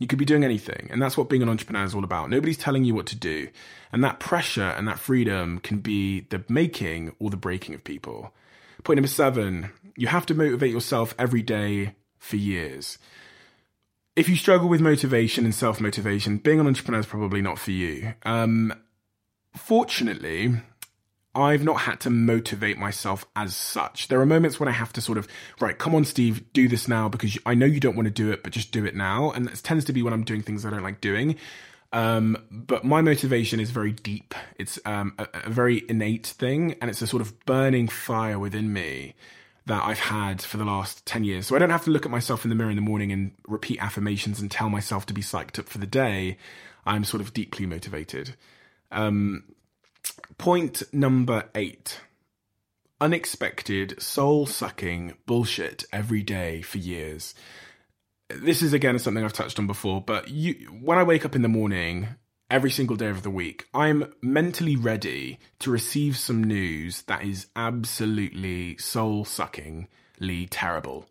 [0.00, 0.88] You could be doing anything.
[0.90, 2.30] And that's what being an entrepreneur is all about.
[2.30, 3.46] Nobody's telling you what to do.
[3.92, 8.34] And that pressure and that freedom can be the making or the breaking of people.
[8.82, 12.98] Point number seven, you have to motivate yourself every day for years.
[14.16, 17.70] If you struggle with motivation and self motivation, being an entrepreneur is probably not for
[17.70, 18.14] you.
[18.24, 18.74] Um,
[19.56, 20.56] fortunately,
[21.34, 24.08] I've not had to motivate myself as such.
[24.08, 25.28] There are moments when I have to sort of,
[25.60, 28.32] right, come on, Steve, do this now because I know you don't want to do
[28.32, 29.30] it, but just do it now.
[29.30, 31.36] And it tends to be when I'm doing things I don't like doing.
[31.92, 34.34] Um, but my motivation is very deep.
[34.58, 38.72] It's um, a, a very innate thing, and it's a sort of burning fire within
[38.72, 39.14] me
[39.68, 41.46] that I've had for the last 10 years.
[41.46, 43.32] So I don't have to look at myself in the mirror in the morning and
[43.46, 46.36] repeat affirmations and tell myself to be psyched up for the day.
[46.84, 48.34] I'm sort of deeply motivated.
[48.90, 49.44] Um,
[50.38, 52.00] Point number eight
[53.00, 57.34] unexpected, soul sucking bullshit every day for years.
[58.28, 61.42] This is again something I've touched on before, but you, when I wake up in
[61.42, 62.08] the morning,
[62.50, 67.46] every single day of the week, I'm mentally ready to receive some news that is
[67.54, 71.06] absolutely soul suckingly terrible.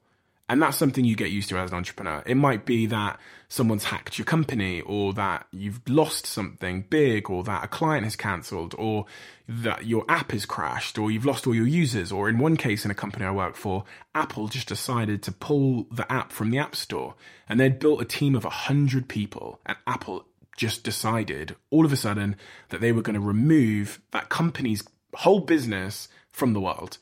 [0.49, 2.23] And that's something you get used to as an entrepreneur.
[2.25, 3.19] It might be that
[3.49, 8.15] someone's hacked your company or that you've lost something big or that a client has
[8.15, 9.05] cancelled or
[9.49, 12.13] that your app has crashed or you've lost all your users.
[12.13, 13.83] Or in one case, in a company I work for,
[14.15, 17.15] Apple just decided to pull the app from the App Store
[17.49, 20.26] and they'd built a team of 100 people at Apple
[20.57, 22.35] just decided all of a sudden
[22.69, 26.97] that they were going to remove that company's whole business from the world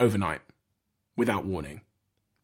[0.00, 0.40] overnight
[1.16, 1.82] without warning.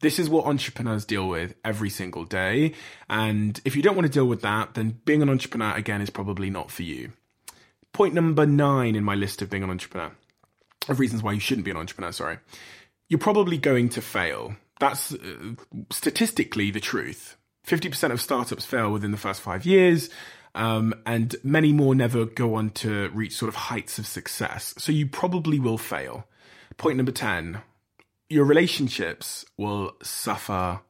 [0.01, 2.73] This is what entrepreneurs deal with every single day.
[3.09, 6.09] And if you don't want to deal with that, then being an entrepreneur again is
[6.09, 7.11] probably not for you.
[7.91, 10.11] Point number nine in my list of being an entrepreneur,
[10.87, 12.37] of reasons why you shouldn't be an entrepreneur, sorry.
[13.09, 14.55] You're probably going to fail.
[14.79, 15.55] That's uh,
[15.91, 17.35] statistically the truth.
[17.67, 20.09] 50% of startups fail within the first five years.
[20.55, 24.73] Um, and many more never go on to reach sort of heights of success.
[24.77, 26.25] So you probably will fail.
[26.77, 27.61] Point number 10
[28.29, 30.81] your relationships will suffer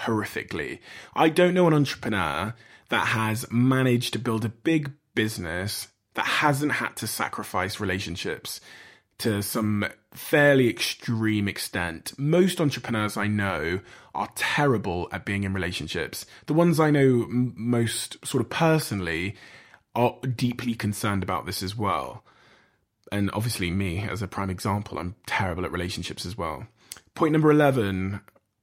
[0.00, 0.78] horrifically.
[1.14, 2.54] I don't know an entrepreneur
[2.90, 8.60] that has managed to build a big business that hasn't had to sacrifice relationships
[9.18, 12.12] to some fairly extreme extent.
[12.18, 13.80] Most entrepreneurs I know
[14.14, 16.26] are terrible at being in relationships.
[16.46, 19.36] The ones I know m- most sort of personally
[19.94, 22.22] are deeply concerned about this as well
[23.12, 26.66] and obviously me as a prime example, I'm terrible at relationships as well.
[27.14, 28.20] Point number 11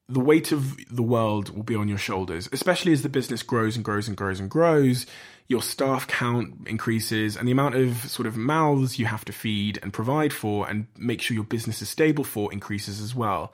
[0.10, 3.76] the weight of the world will be on your shoulders, especially as the business grows
[3.76, 5.06] and grows and grows and grows.
[5.48, 9.80] Your staff count increases, and the amount of sort of mouths you have to feed
[9.82, 13.54] and provide for and make sure your business is stable for increases as well.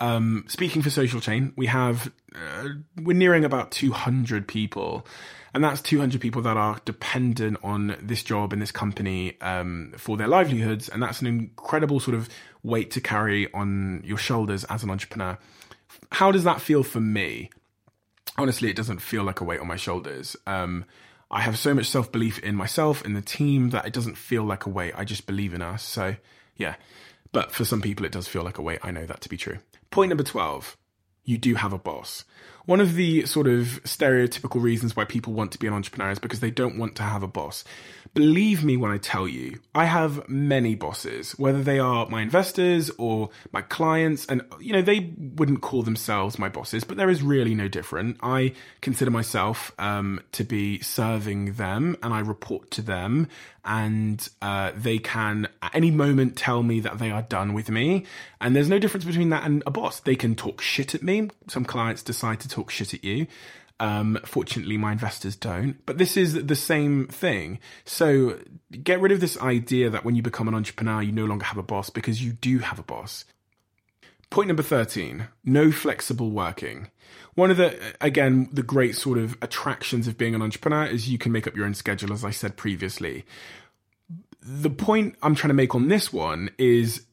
[0.00, 2.68] Um, speaking for Social Chain, we have uh,
[3.02, 5.06] we're nearing about 200 people,
[5.52, 10.16] and that's 200 people that are dependent on this job in this company um, for
[10.16, 12.28] their livelihoods, and that's an incredible sort of
[12.62, 15.36] weight to carry on your shoulders as an entrepreneur.
[16.12, 17.50] How does that feel for me?
[18.36, 20.36] Honestly, it doesn't feel like a weight on my shoulders.
[20.46, 20.84] Um,
[21.30, 24.42] I have so much self belief in myself, in the team, that it doesn't feel
[24.42, 24.94] like a weight.
[24.96, 25.82] I just believe in us.
[25.82, 26.16] So,
[26.56, 26.74] yeah.
[27.32, 28.80] But for some people, it does feel like a weight.
[28.82, 29.58] I know that to be true.
[29.90, 30.76] Point number 12
[31.24, 32.24] you do have a boss.
[32.70, 36.20] One of the sort of stereotypical reasons why people want to be an entrepreneur is
[36.20, 37.64] because they don't want to have a boss.
[38.14, 42.90] Believe me when I tell you, I have many bosses, whether they are my investors
[42.96, 47.22] or my clients, and you know, they wouldn't call themselves my bosses, but there is
[47.22, 48.18] really no different.
[48.22, 53.26] I consider myself um, to be serving them and I report to them,
[53.64, 58.06] and uh, they can at any moment tell me that they are done with me.
[58.40, 60.00] And there's no difference between that and a boss.
[60.00, 61.30] They can talk shit at me.
[61.46, 63.26] Some clients decide to talk shit at you.
[63.80, 65.84] Um, fortunately, my investors don't.
[65.86, 67.58] But this is the same thing.
[67.86, 68.38] So
[68.82, 71.56] get rid of this idea that when you become an entrepreneur, you no longer have
[71.56, 73.24] a boss because you do have a boss.
[74.28, 76.90] Point number 13 no flexible working.
[77.34, 81.18] One of the, again, the great sort of attractions of being an entrepreneur is you
[81.18, 83.24] can make up your own schedule, as I said previously.
[84.42, 87.06] The point I'm trying to make on this one is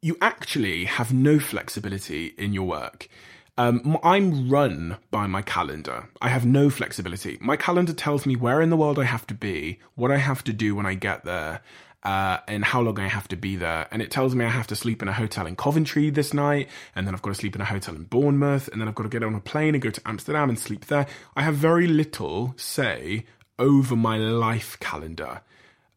[0.00, 3.08] you actually have no flexibility in your work.
[3.56, 6.08] Um, I'm run by my calendar.
[6.20, 7.38] I have no flexibility.
[7.40, 10.42] My calendar tells me where in the world I have to be, what I have
[10.44, 11.60] to do when I get there,
[12.02, 13.86] uh, and how long I have to be there.
[13.92, 16.68] And it tells me I have to sleep in a hotel in Coventry this night,
[16.96, 19.04] and then I've got to sleep in a hotel in Bournemouth, and then I've got
[19.04, 21.06] to get on a plane and go to Amsterdam and sleep there.
[21.36, 23.24] I have very little say
[23.56, 25.42] over my life calendar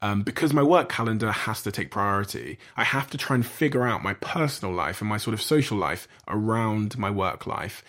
[0.01, 3.85] um, because my work calendar has to take priority, I have to try and figure
[3.85, 7.83] out my personal life and my sort of social life around my work life.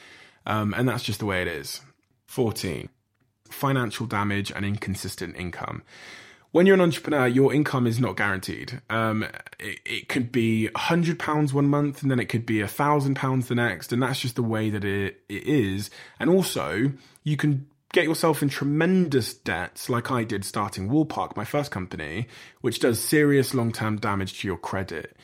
[0.46, 1.82] Um, and that's just the way it is.
[2.26, 2.88] 14.
[3.50, 5.82] Financial damage and inconsistent income.
[6.50, 8.80] When you're an entrepreneur, your income is not guaranteed.
[8.88, 9.24] Um,
[9.58, 13.92] it, it, could be £100 one month and then it could be £1,000 the next.
[13.92, 15.90] And that's just the way that it, it is.
[16.18, 16.92] And also,
[17.22, 22.28] you can get yourself in tremendous debts, like I did starting Wallpark, my first company,
[22.60, 25.16] which does serious long term damage to your credit.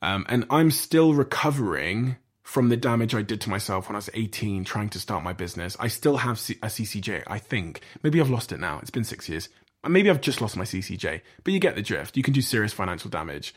[0.00, 4.10] Um, and I'm still recovering from the damage I did to myself when I was
[4.12, 5.76] 18 trying to start my business.
[5.78, 7.80] I still have a CCJ, I think.
[8.02, 8.78] Maybe I've lost it now.
[8.80, 9.48] It's been six years.
[9.86, 12.16] Maybe I've just lost my CCJ, but you get the drift.
[12.16, 13.54] You can do serious financial damage.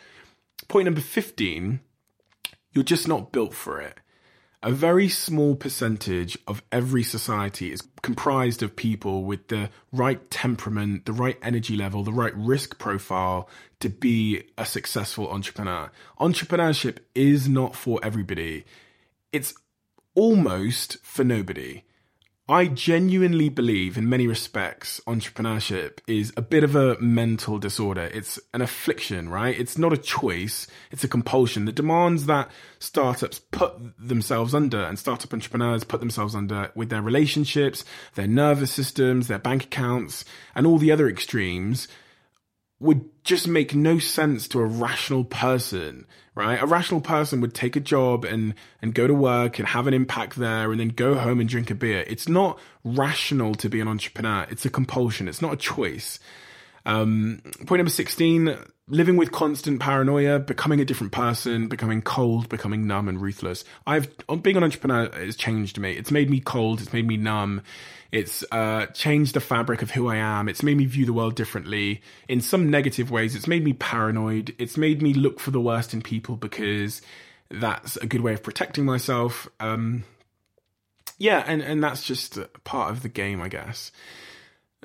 [0.68, 1.80] Point number 15
[2.76, 4.00] you're just not built for it
[4.66, 11.06] a very small percentage of every society is comprised of people with the right temperament,
[11.06, 13.48] the right energy level, the right risk profile
[13.80, 15.92] to be a successful entrepreneur.
[16.20, 18.66] Entrepreneurship is not for everybody.
[19.32, 19.54] It's
[20.16, 21.84] almost for nobody.
[22.48, 28.04] I genuinely believe, in many respects, entrepreneurship is a bit of a mental disorder.
[28.14, 29.60] It's an affliction, right?
[29.60, 31.66] It's not a choice, it's a compulsion.
[31.66, 37.02] The demands that startups put themselves under and startup entrepreneurs put themselves under with their
[37.02, 37.84] relationships,
[38.14, 40.24] their nervous systems, their bank accounts,
[40.54, 41.88] and all the other extremes
[42.80, 46.06] would just make no sense to a rational person,
[46.36, 46.62] right?
[46.62, 49.94] A rational person would take a job and, and go to work and have an
[49.94, 52.04] impact there and then go home and drink a beer.
[52.08, 54.46] It's not rational to be an entrepreneur.
[54.50, 55.28] It's a compulsion.
[55.28, 56.20] It's not a choice.
[56.86, 58.58] Um, point number 16,
[58.88, 63.64] living with constant paranoia, becoming a different person, becoming cold, becoming numb and ruthless.
[63.88, 64.08] I've,
[64.42, 65.94] being an entrepreneur has changed me.
[65.94, 66.82] It's made me cold.
[66.82, 67.62] It's made me numb.
[68.12, 70.48] It's uh, changed the fabric of who I am.
[70.48, 73.36] It's made me view the world differently in some negative ways.
[73.36, 74.56] It's made me paranoid.
[74.58, 77.02] It's made me look for the worst in people because
[77.50, 79.50] that's a good way of protecting myself.
[79.60, 80.04] Um,
[81.18, 83.92] yeah, and, and that's just part of the game, I guess.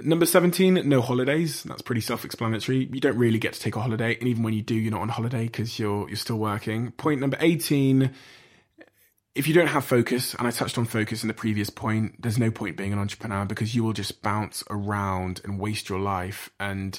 [0.03, 1.63] Number 17, no holidays.
[1.63, 2.89] That's pretty self-explanatory.
[2.93, 5.03] You don't really get to take a holiday, and even when you do, you're not
[5.03, 6.91] on holiday because you're you're still working.
[6.93, 8.11] Point number 18,
[9.35, 12.39] if you don't have focus, and I touched on focus in the previous point, there's
[12.39, 16.51] no point being an entrepreneur because you will just bounce around and waste your life
[16.59, 16.99] and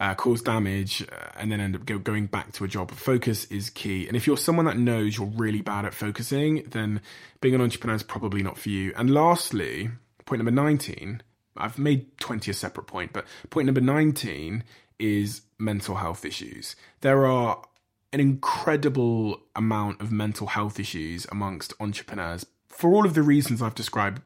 [0.00, 2.90] uh, cause damage uh, and then end up go, going back to a job.
[2.90, 4.06] Focus is key.
[4.08, 7.00] And if you're someone that knows you're really bad at focusing, then
[7.40, 8.92] being an entrepreneur is probably not for you.
[8.96, 9.90] And lastly,
[10.24, 11.22] point number 19,
[11.58, 14.64] I've made 20 a separate point, but point number 19
[14.98, 16.76] is mental health issues.
[17.00, 17.62] There are
[18.12, 23.74] an incredible amount of mental health issues amongst entrepreneurs for all of the reasons I've
[23.74, 24.22] described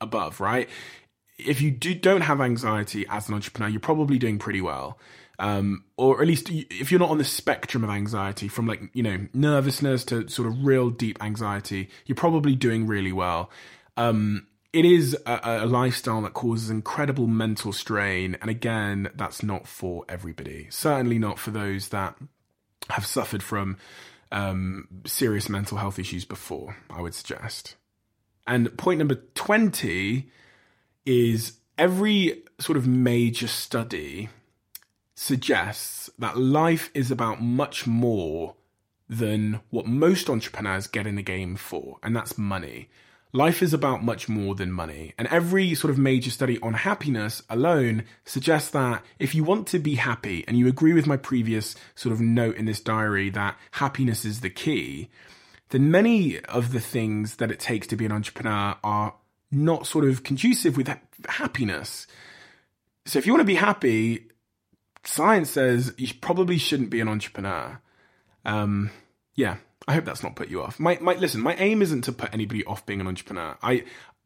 [0.00, 0.68] above, right?
[1.38, 4.98] If you do, don't have anxiety as an entrepreneur, you're probably doing pretty well.
[5.38, 9.04] Um, or at least if you're not on the spectrum of anxiety from like, you
[9.04, 13.50] know, nervousness to sort of real deep anxiety, you're probably doing really well.
[13.96, 18.36] Um, it is a, a, lifestyle that causes incredible mental strain.
[18.40, 20.68] And again, that's not for everybody.
[20.70, 22.16] Certainly not for those that
[22.90, 23.78] have suffered from
[24.30, 27.76] um, serious mental health issues before, I would suggest.
[28.46, 30.30] And point number 20
[31.06, 34.28] is every sort of major study
[35.14, 38.54] suggests that life is about much more
[39.08, 42.88] than what most entrepreneurs get in the game for, and that's money.
[43.32, 45.12] Life is about much more than money.
[45.18, 49.78] And every sort of major study on happiness alone suggests that if you want to
[49.78, 53.58] be happy and you agree with my previous sort of note in this diary that
[53.72, 55.10] happiness is the key,
[55.68, 59.14] then many of the things that it takes to be an entrepreneur are
[59.50, 60.90] not sort of conducive with
[61.28, 62.06] happiness.
[63.04, 64.28] So if you want to be happy,
[65.04, 67.80] science says you probably shouldn't be an entrepreneur.
[68.46, 68.90] Um,
[69.34, 69.56] yeah,
[69.86, 70.80] I hope that's not put you off.
[70.80, 73.56] My, my listen, my aim isn't to put anybody off being an entrepreneur.
[73.62, 73.84] I,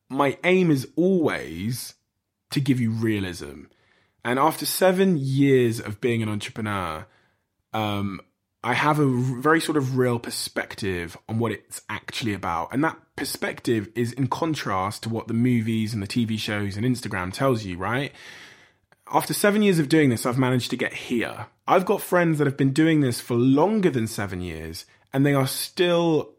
[0.08, 1.94] my aim is always
[2.50, 3.64] to give you realism.
[4.24, 7.06] And after seven years of being an entrepreneur,
[7.72, 8.20] um,
[8.64, 12.72] I have a very sort of real perspective on what it's actually about.
[12.72, 16.86] And that perspective is in contrast to what the movies and the TV shows and
[16.86, 18.12] Instagram tells you, right?
[19.12, 21.46] After seven years of doing this, I've managed to get here.
[21.66, 25.34] I've got friends that have been doing this for longer than seven years and they
[25.34, 26.32] are still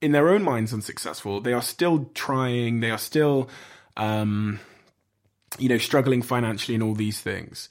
[0.00, 1.40] in their own minds unsuccessful.
[1.40, 2.80] They are still trying.
[2.80, 3.48] They are still,
[3.96, 4.60] um,
[5.58, 7.68] you know, struggling financially and all these things.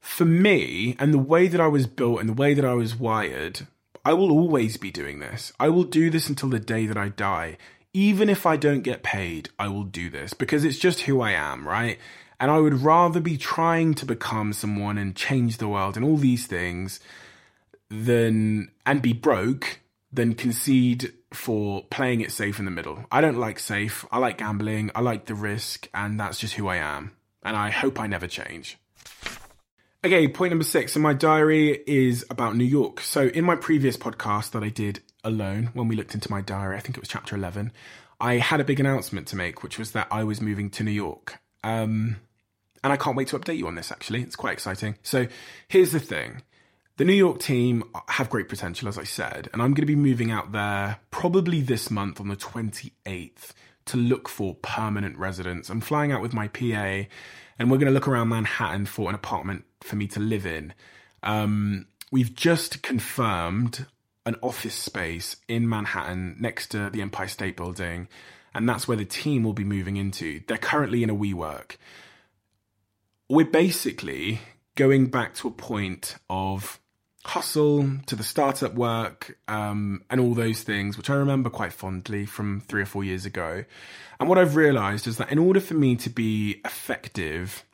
[0.00, 2.96] For me, and the way that I was built and the way that I was
[2.96, 3.66] wired,
[4.04, 5.52] I will always be doing this.
[5.60, 7.58] I will do this until the day that I die.
[7.92, 11.32] Even if I don't get paid, I will do this because it's just who I
[11.32, 11.98] am, right?
[12.38, 16.16] And I would rather be trying to become someone and change the world and all
[16.16, 17.00] these things
[17.90, 19.80] than and be broke
[20.12, 23.04] than concede for playing it safe in the middle.
[23.10, 24.04] I don't like safe.
[24.10, 24.90] I like gambling.
[24.94, 27.12] I like the risk, and that's just who I am.
[27.42, 28.78] And I hope I never change.
[30.02, 33.00] Okay, point number six in my diary is about New York.
[33.00, 36.76] So, in my previous podcast that I did alone, when we looked into my diary,
[36.76, 37.70] I think it was chapter 11,
[38.18, 40.90] I had a big announcement to make, which was that I was moving to New
[40.90, 41.38] York.
[41.62, 42.16] Um,
[42.82, 44.22] and I can't wait to update you on this, actually.
[44.22, 44.96] It's quite exciting.
[45.02, 45.26] So,
[45.68, 46.42] here's the thing
[47.00, 49.96] the New York team have great potential, as I said, and I'm going to be
[49.96, 53.54] moving out there probably this month on the 28th
[53.86, 55.70] to look for permanent residence.
[55.70, 57.06] I'm flying out with my PA,
[57.58, 60.74] and we're going to look around Manhattan for an apartment for me to live in.
[61.22, 63.86] Um, we've just confirmed
[64.26, 68.08] an office space in Manhattan next to the Empire State Building,
[68.52, 70.42] and that's where the team will be moving into.
[70.46, 71.76] They're currently in a WeWork.
[73.30, 74.40] We're basically
[74.74, 76.79] going back to a point of
[77.24, 82.24] hustle to the startup work um, and all those things, which I remember quite fondly
[82.26, 83.64] from three or four years ago.
[84.18, 87.64] And what I've realized is that in order for me to be effective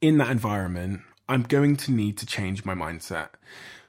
[0.00, 3.28] in that environment, I'm going to need to change my mindset.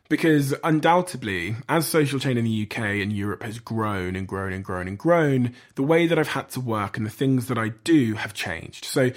[0.07, 4.63] Because undoubtedly, as social chain in the UK and Europe has grown and grown and
[4.63, 7.69] grown and grown, the way that I've had to work and the things that I
[7.85, 8.83] do have changed.
[8.83, 9.11] So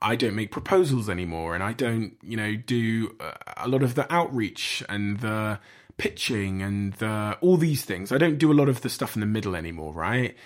[0.00, 3.94] I don't make proposals anymore and I don't, you know, do uh, a lot of
[3.94, 5.58] the outreach and the
[5.96, 8.12] pitching and the, all these things.
[8.12, 10.36] I don't do a lot of the stuff in the middle anymore, right?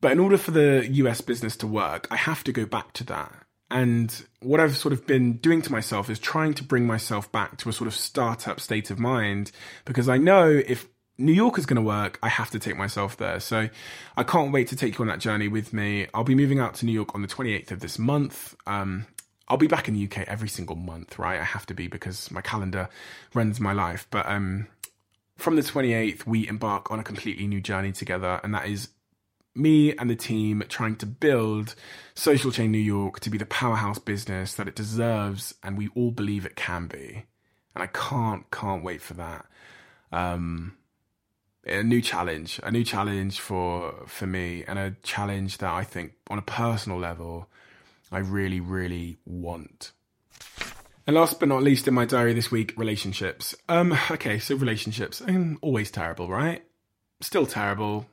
[0.00, 3.04] But in order for the US business to work, I have to go back to
[3.04, 3.32] that.
[3.70, 7.56] And what I've sort of been doing to myself is trying to bring myself back
[7.58, 9.50] to a sort of startup state of mind
[9.84, 10.88] because I know if
[11.18, 13.40] New York is going to work, I have to take myself there.
[13.40, 13.68] So
[14.16, 16.06] I can't wait to take you on that journey with me.
[16.12, 18.54] I'll be moving out to New York on the 28th of this month.
[18.66, 19.06] Um,
[19.48, 21.40] I'll be back in the UK every single month, right?
[21.40, 22.88] I have to be because my calendar
[23.32, 24.06] runs my life.
[24.10, 24.66] But um,
[25.36, 28.88] from the 28th, we embark on a completely new journey together, and that is
[29.54, 31.74] me and the team trying to build
[32.14, 36.10] Social Chain New York to be the powerhouse business that it deserves and we all
[36.10, 37.24] believe it can be.
[37.74, 39.46] And I can't, can't wait for that.
[40.12, 40.76] Um,
[41.66, 46.12] a new challenge, a new challenge for for me, and a challenge that I think,
[46.30, 47.48] on a personal level,
[48.10, 49.92] I really, really want.
[51.06, 53.54] And last but not least, in my diary this week, relationships.
[53.68, 56.64] Um, okay, so relationships, um, always terrible, right?
[57.20, 58.06] Still terrible.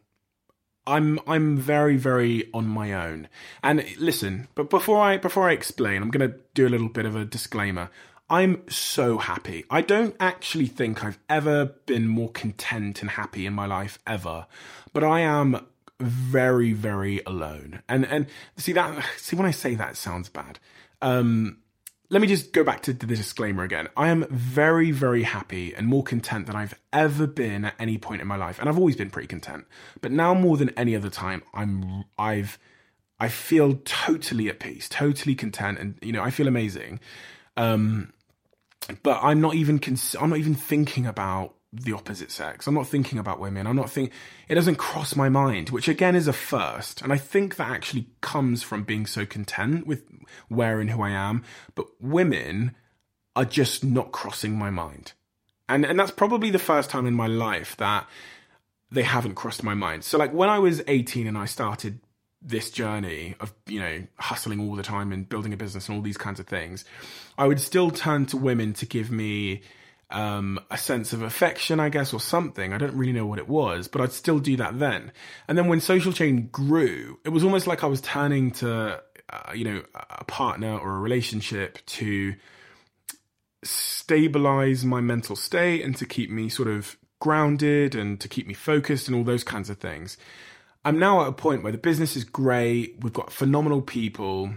[0.86, 3.30] I'm I'm very very on my own.
[3.64, 7.06] And listen, but before I before I explain, I'm going to do a little bit
[7.06, 7.90] of a disclaimer.
[8.34, 9.64] I'm so happy.
[9.70, 14.48] I don't actually think I've ever been more content and happy in my life ever,
[14.92, 15.64] but I am
[16.00, 17.84] very very alone.
[17.88, 18.26] And and
[18.58, 20.58] see that see when I say that sounds bad.
[21.00, 21.60] Um
[22.10, 23.88] let me just go back to the disclaimer again.
[23.96, 28.22] I am very, very happy and more content than I've ever been at any point
[28.22, 29.66] in my life, and I've always been pretty content.
[30.02, 32.58] But now more than any other time, I'm I've
[33.20, 37.00] I feel totally at peace, totally content, and you know I feel amazing.
[37.58, 38.12] Um,
[39.04, 42.68] but I'm not even cons- I'm not even thinking about the opposite sex.
[42.68, 43.66] I'm not thinking about women.
[43.66, 44.12] I'm not think
[44.48, 47.02] it doesn't cross my mind, which again is a first.
[47.02, 50.04] And I think that actually comes from being so content with
[50.50, 51.44] where and who I am.
[51.74, 52.76] But women
[53.36, 55.14] are just not crossing my mind.
[55.68, 58.08] And and that's probably the first time in my life that
[58.92, 60.04] they haven't crossed my mind.
[60.04, 62.00] So like when I was 18 and I started
[62.44, 66.02] this journey of you know hustling all the time and building a business and all
[66.02, 66.84] these kinds of things
[67.38, 69.62] i would still turn to women to give me
[70.12, 72.72] um, a sense of affection i guess or something.
[72.72, 75.12] I don't really know what it was but i'd still do that then.
[75.48, 79.54] And then when social chain grew it was almost like i was turning to uh,
[79.54, 82.36] you know a partner or a relationship to
[83.64, 88.54] stabilize my mental state and to keep me sort of grounded and to keep me
[88.54, 90.18] focused and all those kinds of things
[90.86, 92.98] I'm now at a point where the business is great.
[93.02, 94.54] We've got phenomenal people.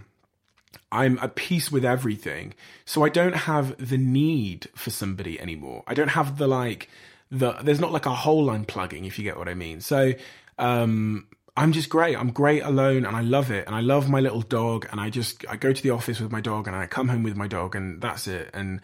[0.91, 2.55] I'm at peace with everything.
[2.85, 5.85] So I don't have the need for somebody anymore.
[5.87, 6.89] I don't have the like
[7.31, 9.81] the there's not like a hole line plugging if you get what I mean.
[9.81, 10.13] So
[10.59, 12.17] um I'm just great.
[12.17, 13.67] I'm great alone and I love it.
[13.67, 16.33] And I love my little dog and I just I go to the office with
[16.33, 18.51] my dog and I come home with my dog and that's it.
[18.53, 18.81] And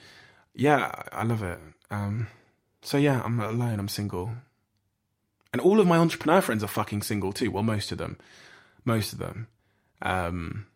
[0.54, 1.58] yeah, I love it.
[1.90, 2.28] Um
[2.82, 4.30] so yeah, I'm alone, I'm single.
[5.52, 7.50] And all of my entrepreneur friends are fucking single too.
[7.50, 8.18] Well, most of them.
[8.84, 9.48] Most of them.
[10.00, 10.66] Um,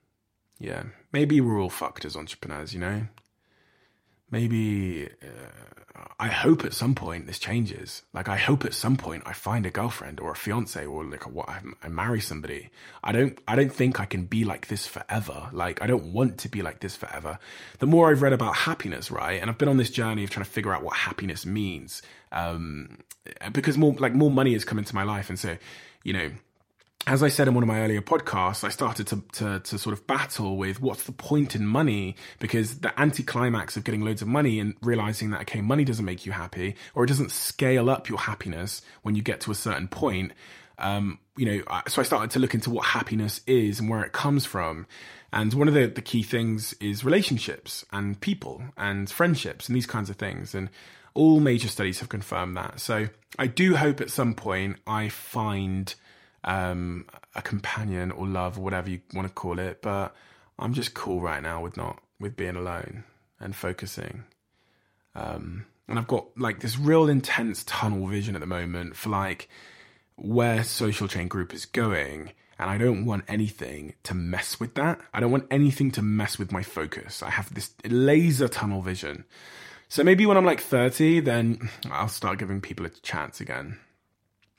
[0.59, 0.85] yeah.
[1.13, 3.09] Maybe we're all fucked as entrepreneurs, you know?
[4.31, 5.09] Maybe.
[5.23, 8.03] Uh, I hope at some point this changes.
[8.13, 11.31] Like, I hope at some point I find a girlfriend or a fiance or like
[11.31, 11.49] what,
[11.83, 12.71] I marry somebody.
[13.05, 15.49] I don't, I don't think I can be like this forever.
[15.53, 17.39] Like, I don't want to be like this forever.
[17.79, 19.41] The more I've read about happiness, right?
[19.41, 22.03] And I've been on this journey of trying to figure out what happiness means.
[22.33, 22.99] Um,
[23.53, 25.57] because more like more money has come into my life, and so
[26.07, 26.31] you know,
[27.07, 29.93] as I said in one of my earlier podcasts, I started to, to, to sort
[29.93, 34.29] of battle with what's the point in money because the anticlimax of getting loads of
[34.29, 38.09] money and realizing that okay, money doesn't make you happy or it doesn't scale up
[38.09, 40.33] your happiness when you get to a certain point.
[40.79, 44.13] Um, you know, so I started to look into what happiness is and where it
[44.13, 44.87] comes from.
[45.33, 49.87] And one of the, the key things is relationships and people and friendships and these
[49.87, 50.55] kinds of things.
[50.55, 50.71] And
[51.15, 52.81] all major studies have confirmed that.
[52.81, 55.95] So I do hope at some point I find
[56.47, 59.83] um, a companion or love or whatever you want to call it.
[59.83, 60.15] But
[60.59, 63.05] I'm just cool right now with not with being alone
[63.39, 64.25] and focusing.
[65.15, 69.49] Um, and I've got like this real intense tunnel vision at the moment for like
[70.17, 72.33] where social chain group is going.
[72.59, 75.01] And I don't want anything to mess with that.
[75.13, 77.23] I don't want anything to mess with my focus.
[77.23, 79.25] I have this laser tunnel vision
[79.89, 83.79] So maybe when I'm like 30, then I'll start giving people a chance again.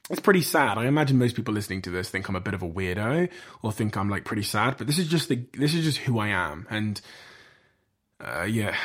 [0.10, 0.78] It's pretty sad.
[0.78, 3.30] I imagine most people listening to this think I'm a bit of a weirdo
[3.62, 6.20] or think I'm like pretty sad, but this is just the this is just who
[6.20, 6.66] I am.
[6.70, 7.02] And
[8.22, 8.76] uh, yeah,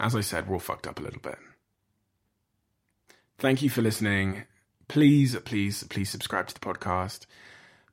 [0.00, 1.38] as I said, we're all fucked up a little bit.
[3.38, 4.44] Thank you for listening.
[4.88, 7.26] Please, please, please subscribe to the podcast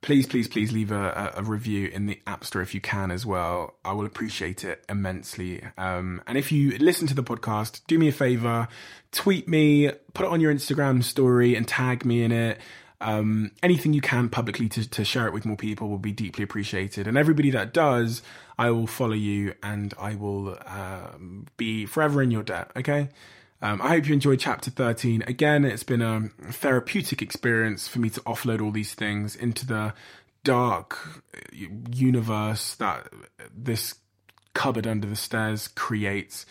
[0.00, 3.26] please, please, please leave a, a, review in the App Store if you can as
[3.26, 3.74] well.
[3.84, 5.62] I will appreciate it immensely.
[5.76, 8.68] Um, and if you listen to the podcast, do me a favor,
[9.12, 12.60] tweet me, put it on your Instagram story and tag me in it.
[13.00, 16.44] Um, anything you can publicly to, to share it with more people will be deeply
[16.44, 17.06] appreciated.
[17.06, 18.22] And everybody that does,
[18.58, 22.70] I will follow you and I will um, be forever in your debt.
[22.76, 23.10] Okay.
[23.62, 25.24] Um, I hope you enjoyed chapter 13.
[25.26, 29.94] Again, it's been a therapeutic experience for me to offload all these things into the
[30.44, 31.22] dark
[31.90, 33.08] universe that
[33.56, 33.94] this
[34.54, 36.46] cupboard under the stairs creates.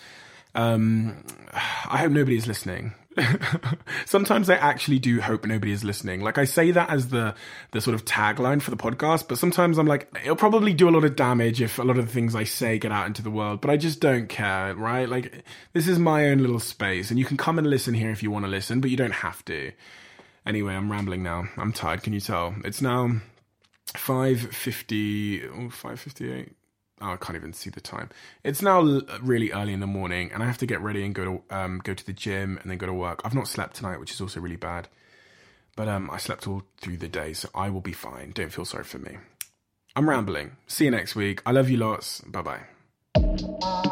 [0.55, 2.93] Um, I hope nobody is listening.
[4.05, 6.21] sometimes I actually do hope nobody is listening.
[6.21, 7.35] Like I say that as the
[7.71, 10.91] the sort of tagline for the podcast, but sometimes I'm like, it'll probably do a
[10.91, 13.31] lot of damage if a lot of the things I say get out into the
[13.31, 13.61] world.
[13.61, 15.07] But I just don't care, right?
[15.07, 15.43] Like
[15.73, 18.31] this is my own little space, and you can come and listen here if you
[18.31, 19.71] want to listen, but you don't have to.
[20.45, 21.45] Anyway, I'm rambling now.
[21.57, 22.03] I'm tired.
[22.03, 22.55] Can you tell?
[22.63, 23.11] It's now
[23.95, 25.45] five fifty.
[25.47, 26.53] Oh, five fifty eight
[27.01, 28.09] oh, I can't even see the time.
[28.43, 28.81] It's now
[29.21, 31.81] really early in the morning, and I have to get ready and go to um,
[31.83, 33.21] go to the gym and then go to work.
[33.23, 34.87] I've not slept tonight, which is also really bad.
[35.75, 38.31] But um, I slept all through the day, so I will be fine.
[38.31, 39.17] Don't feel sorry for me.
[39.95, 40.57] I'm rambling.
[40.67, 41.41] See you next week.
[41.45, 42.21] I love you lots.
[42.21, 43.91] Bye bye.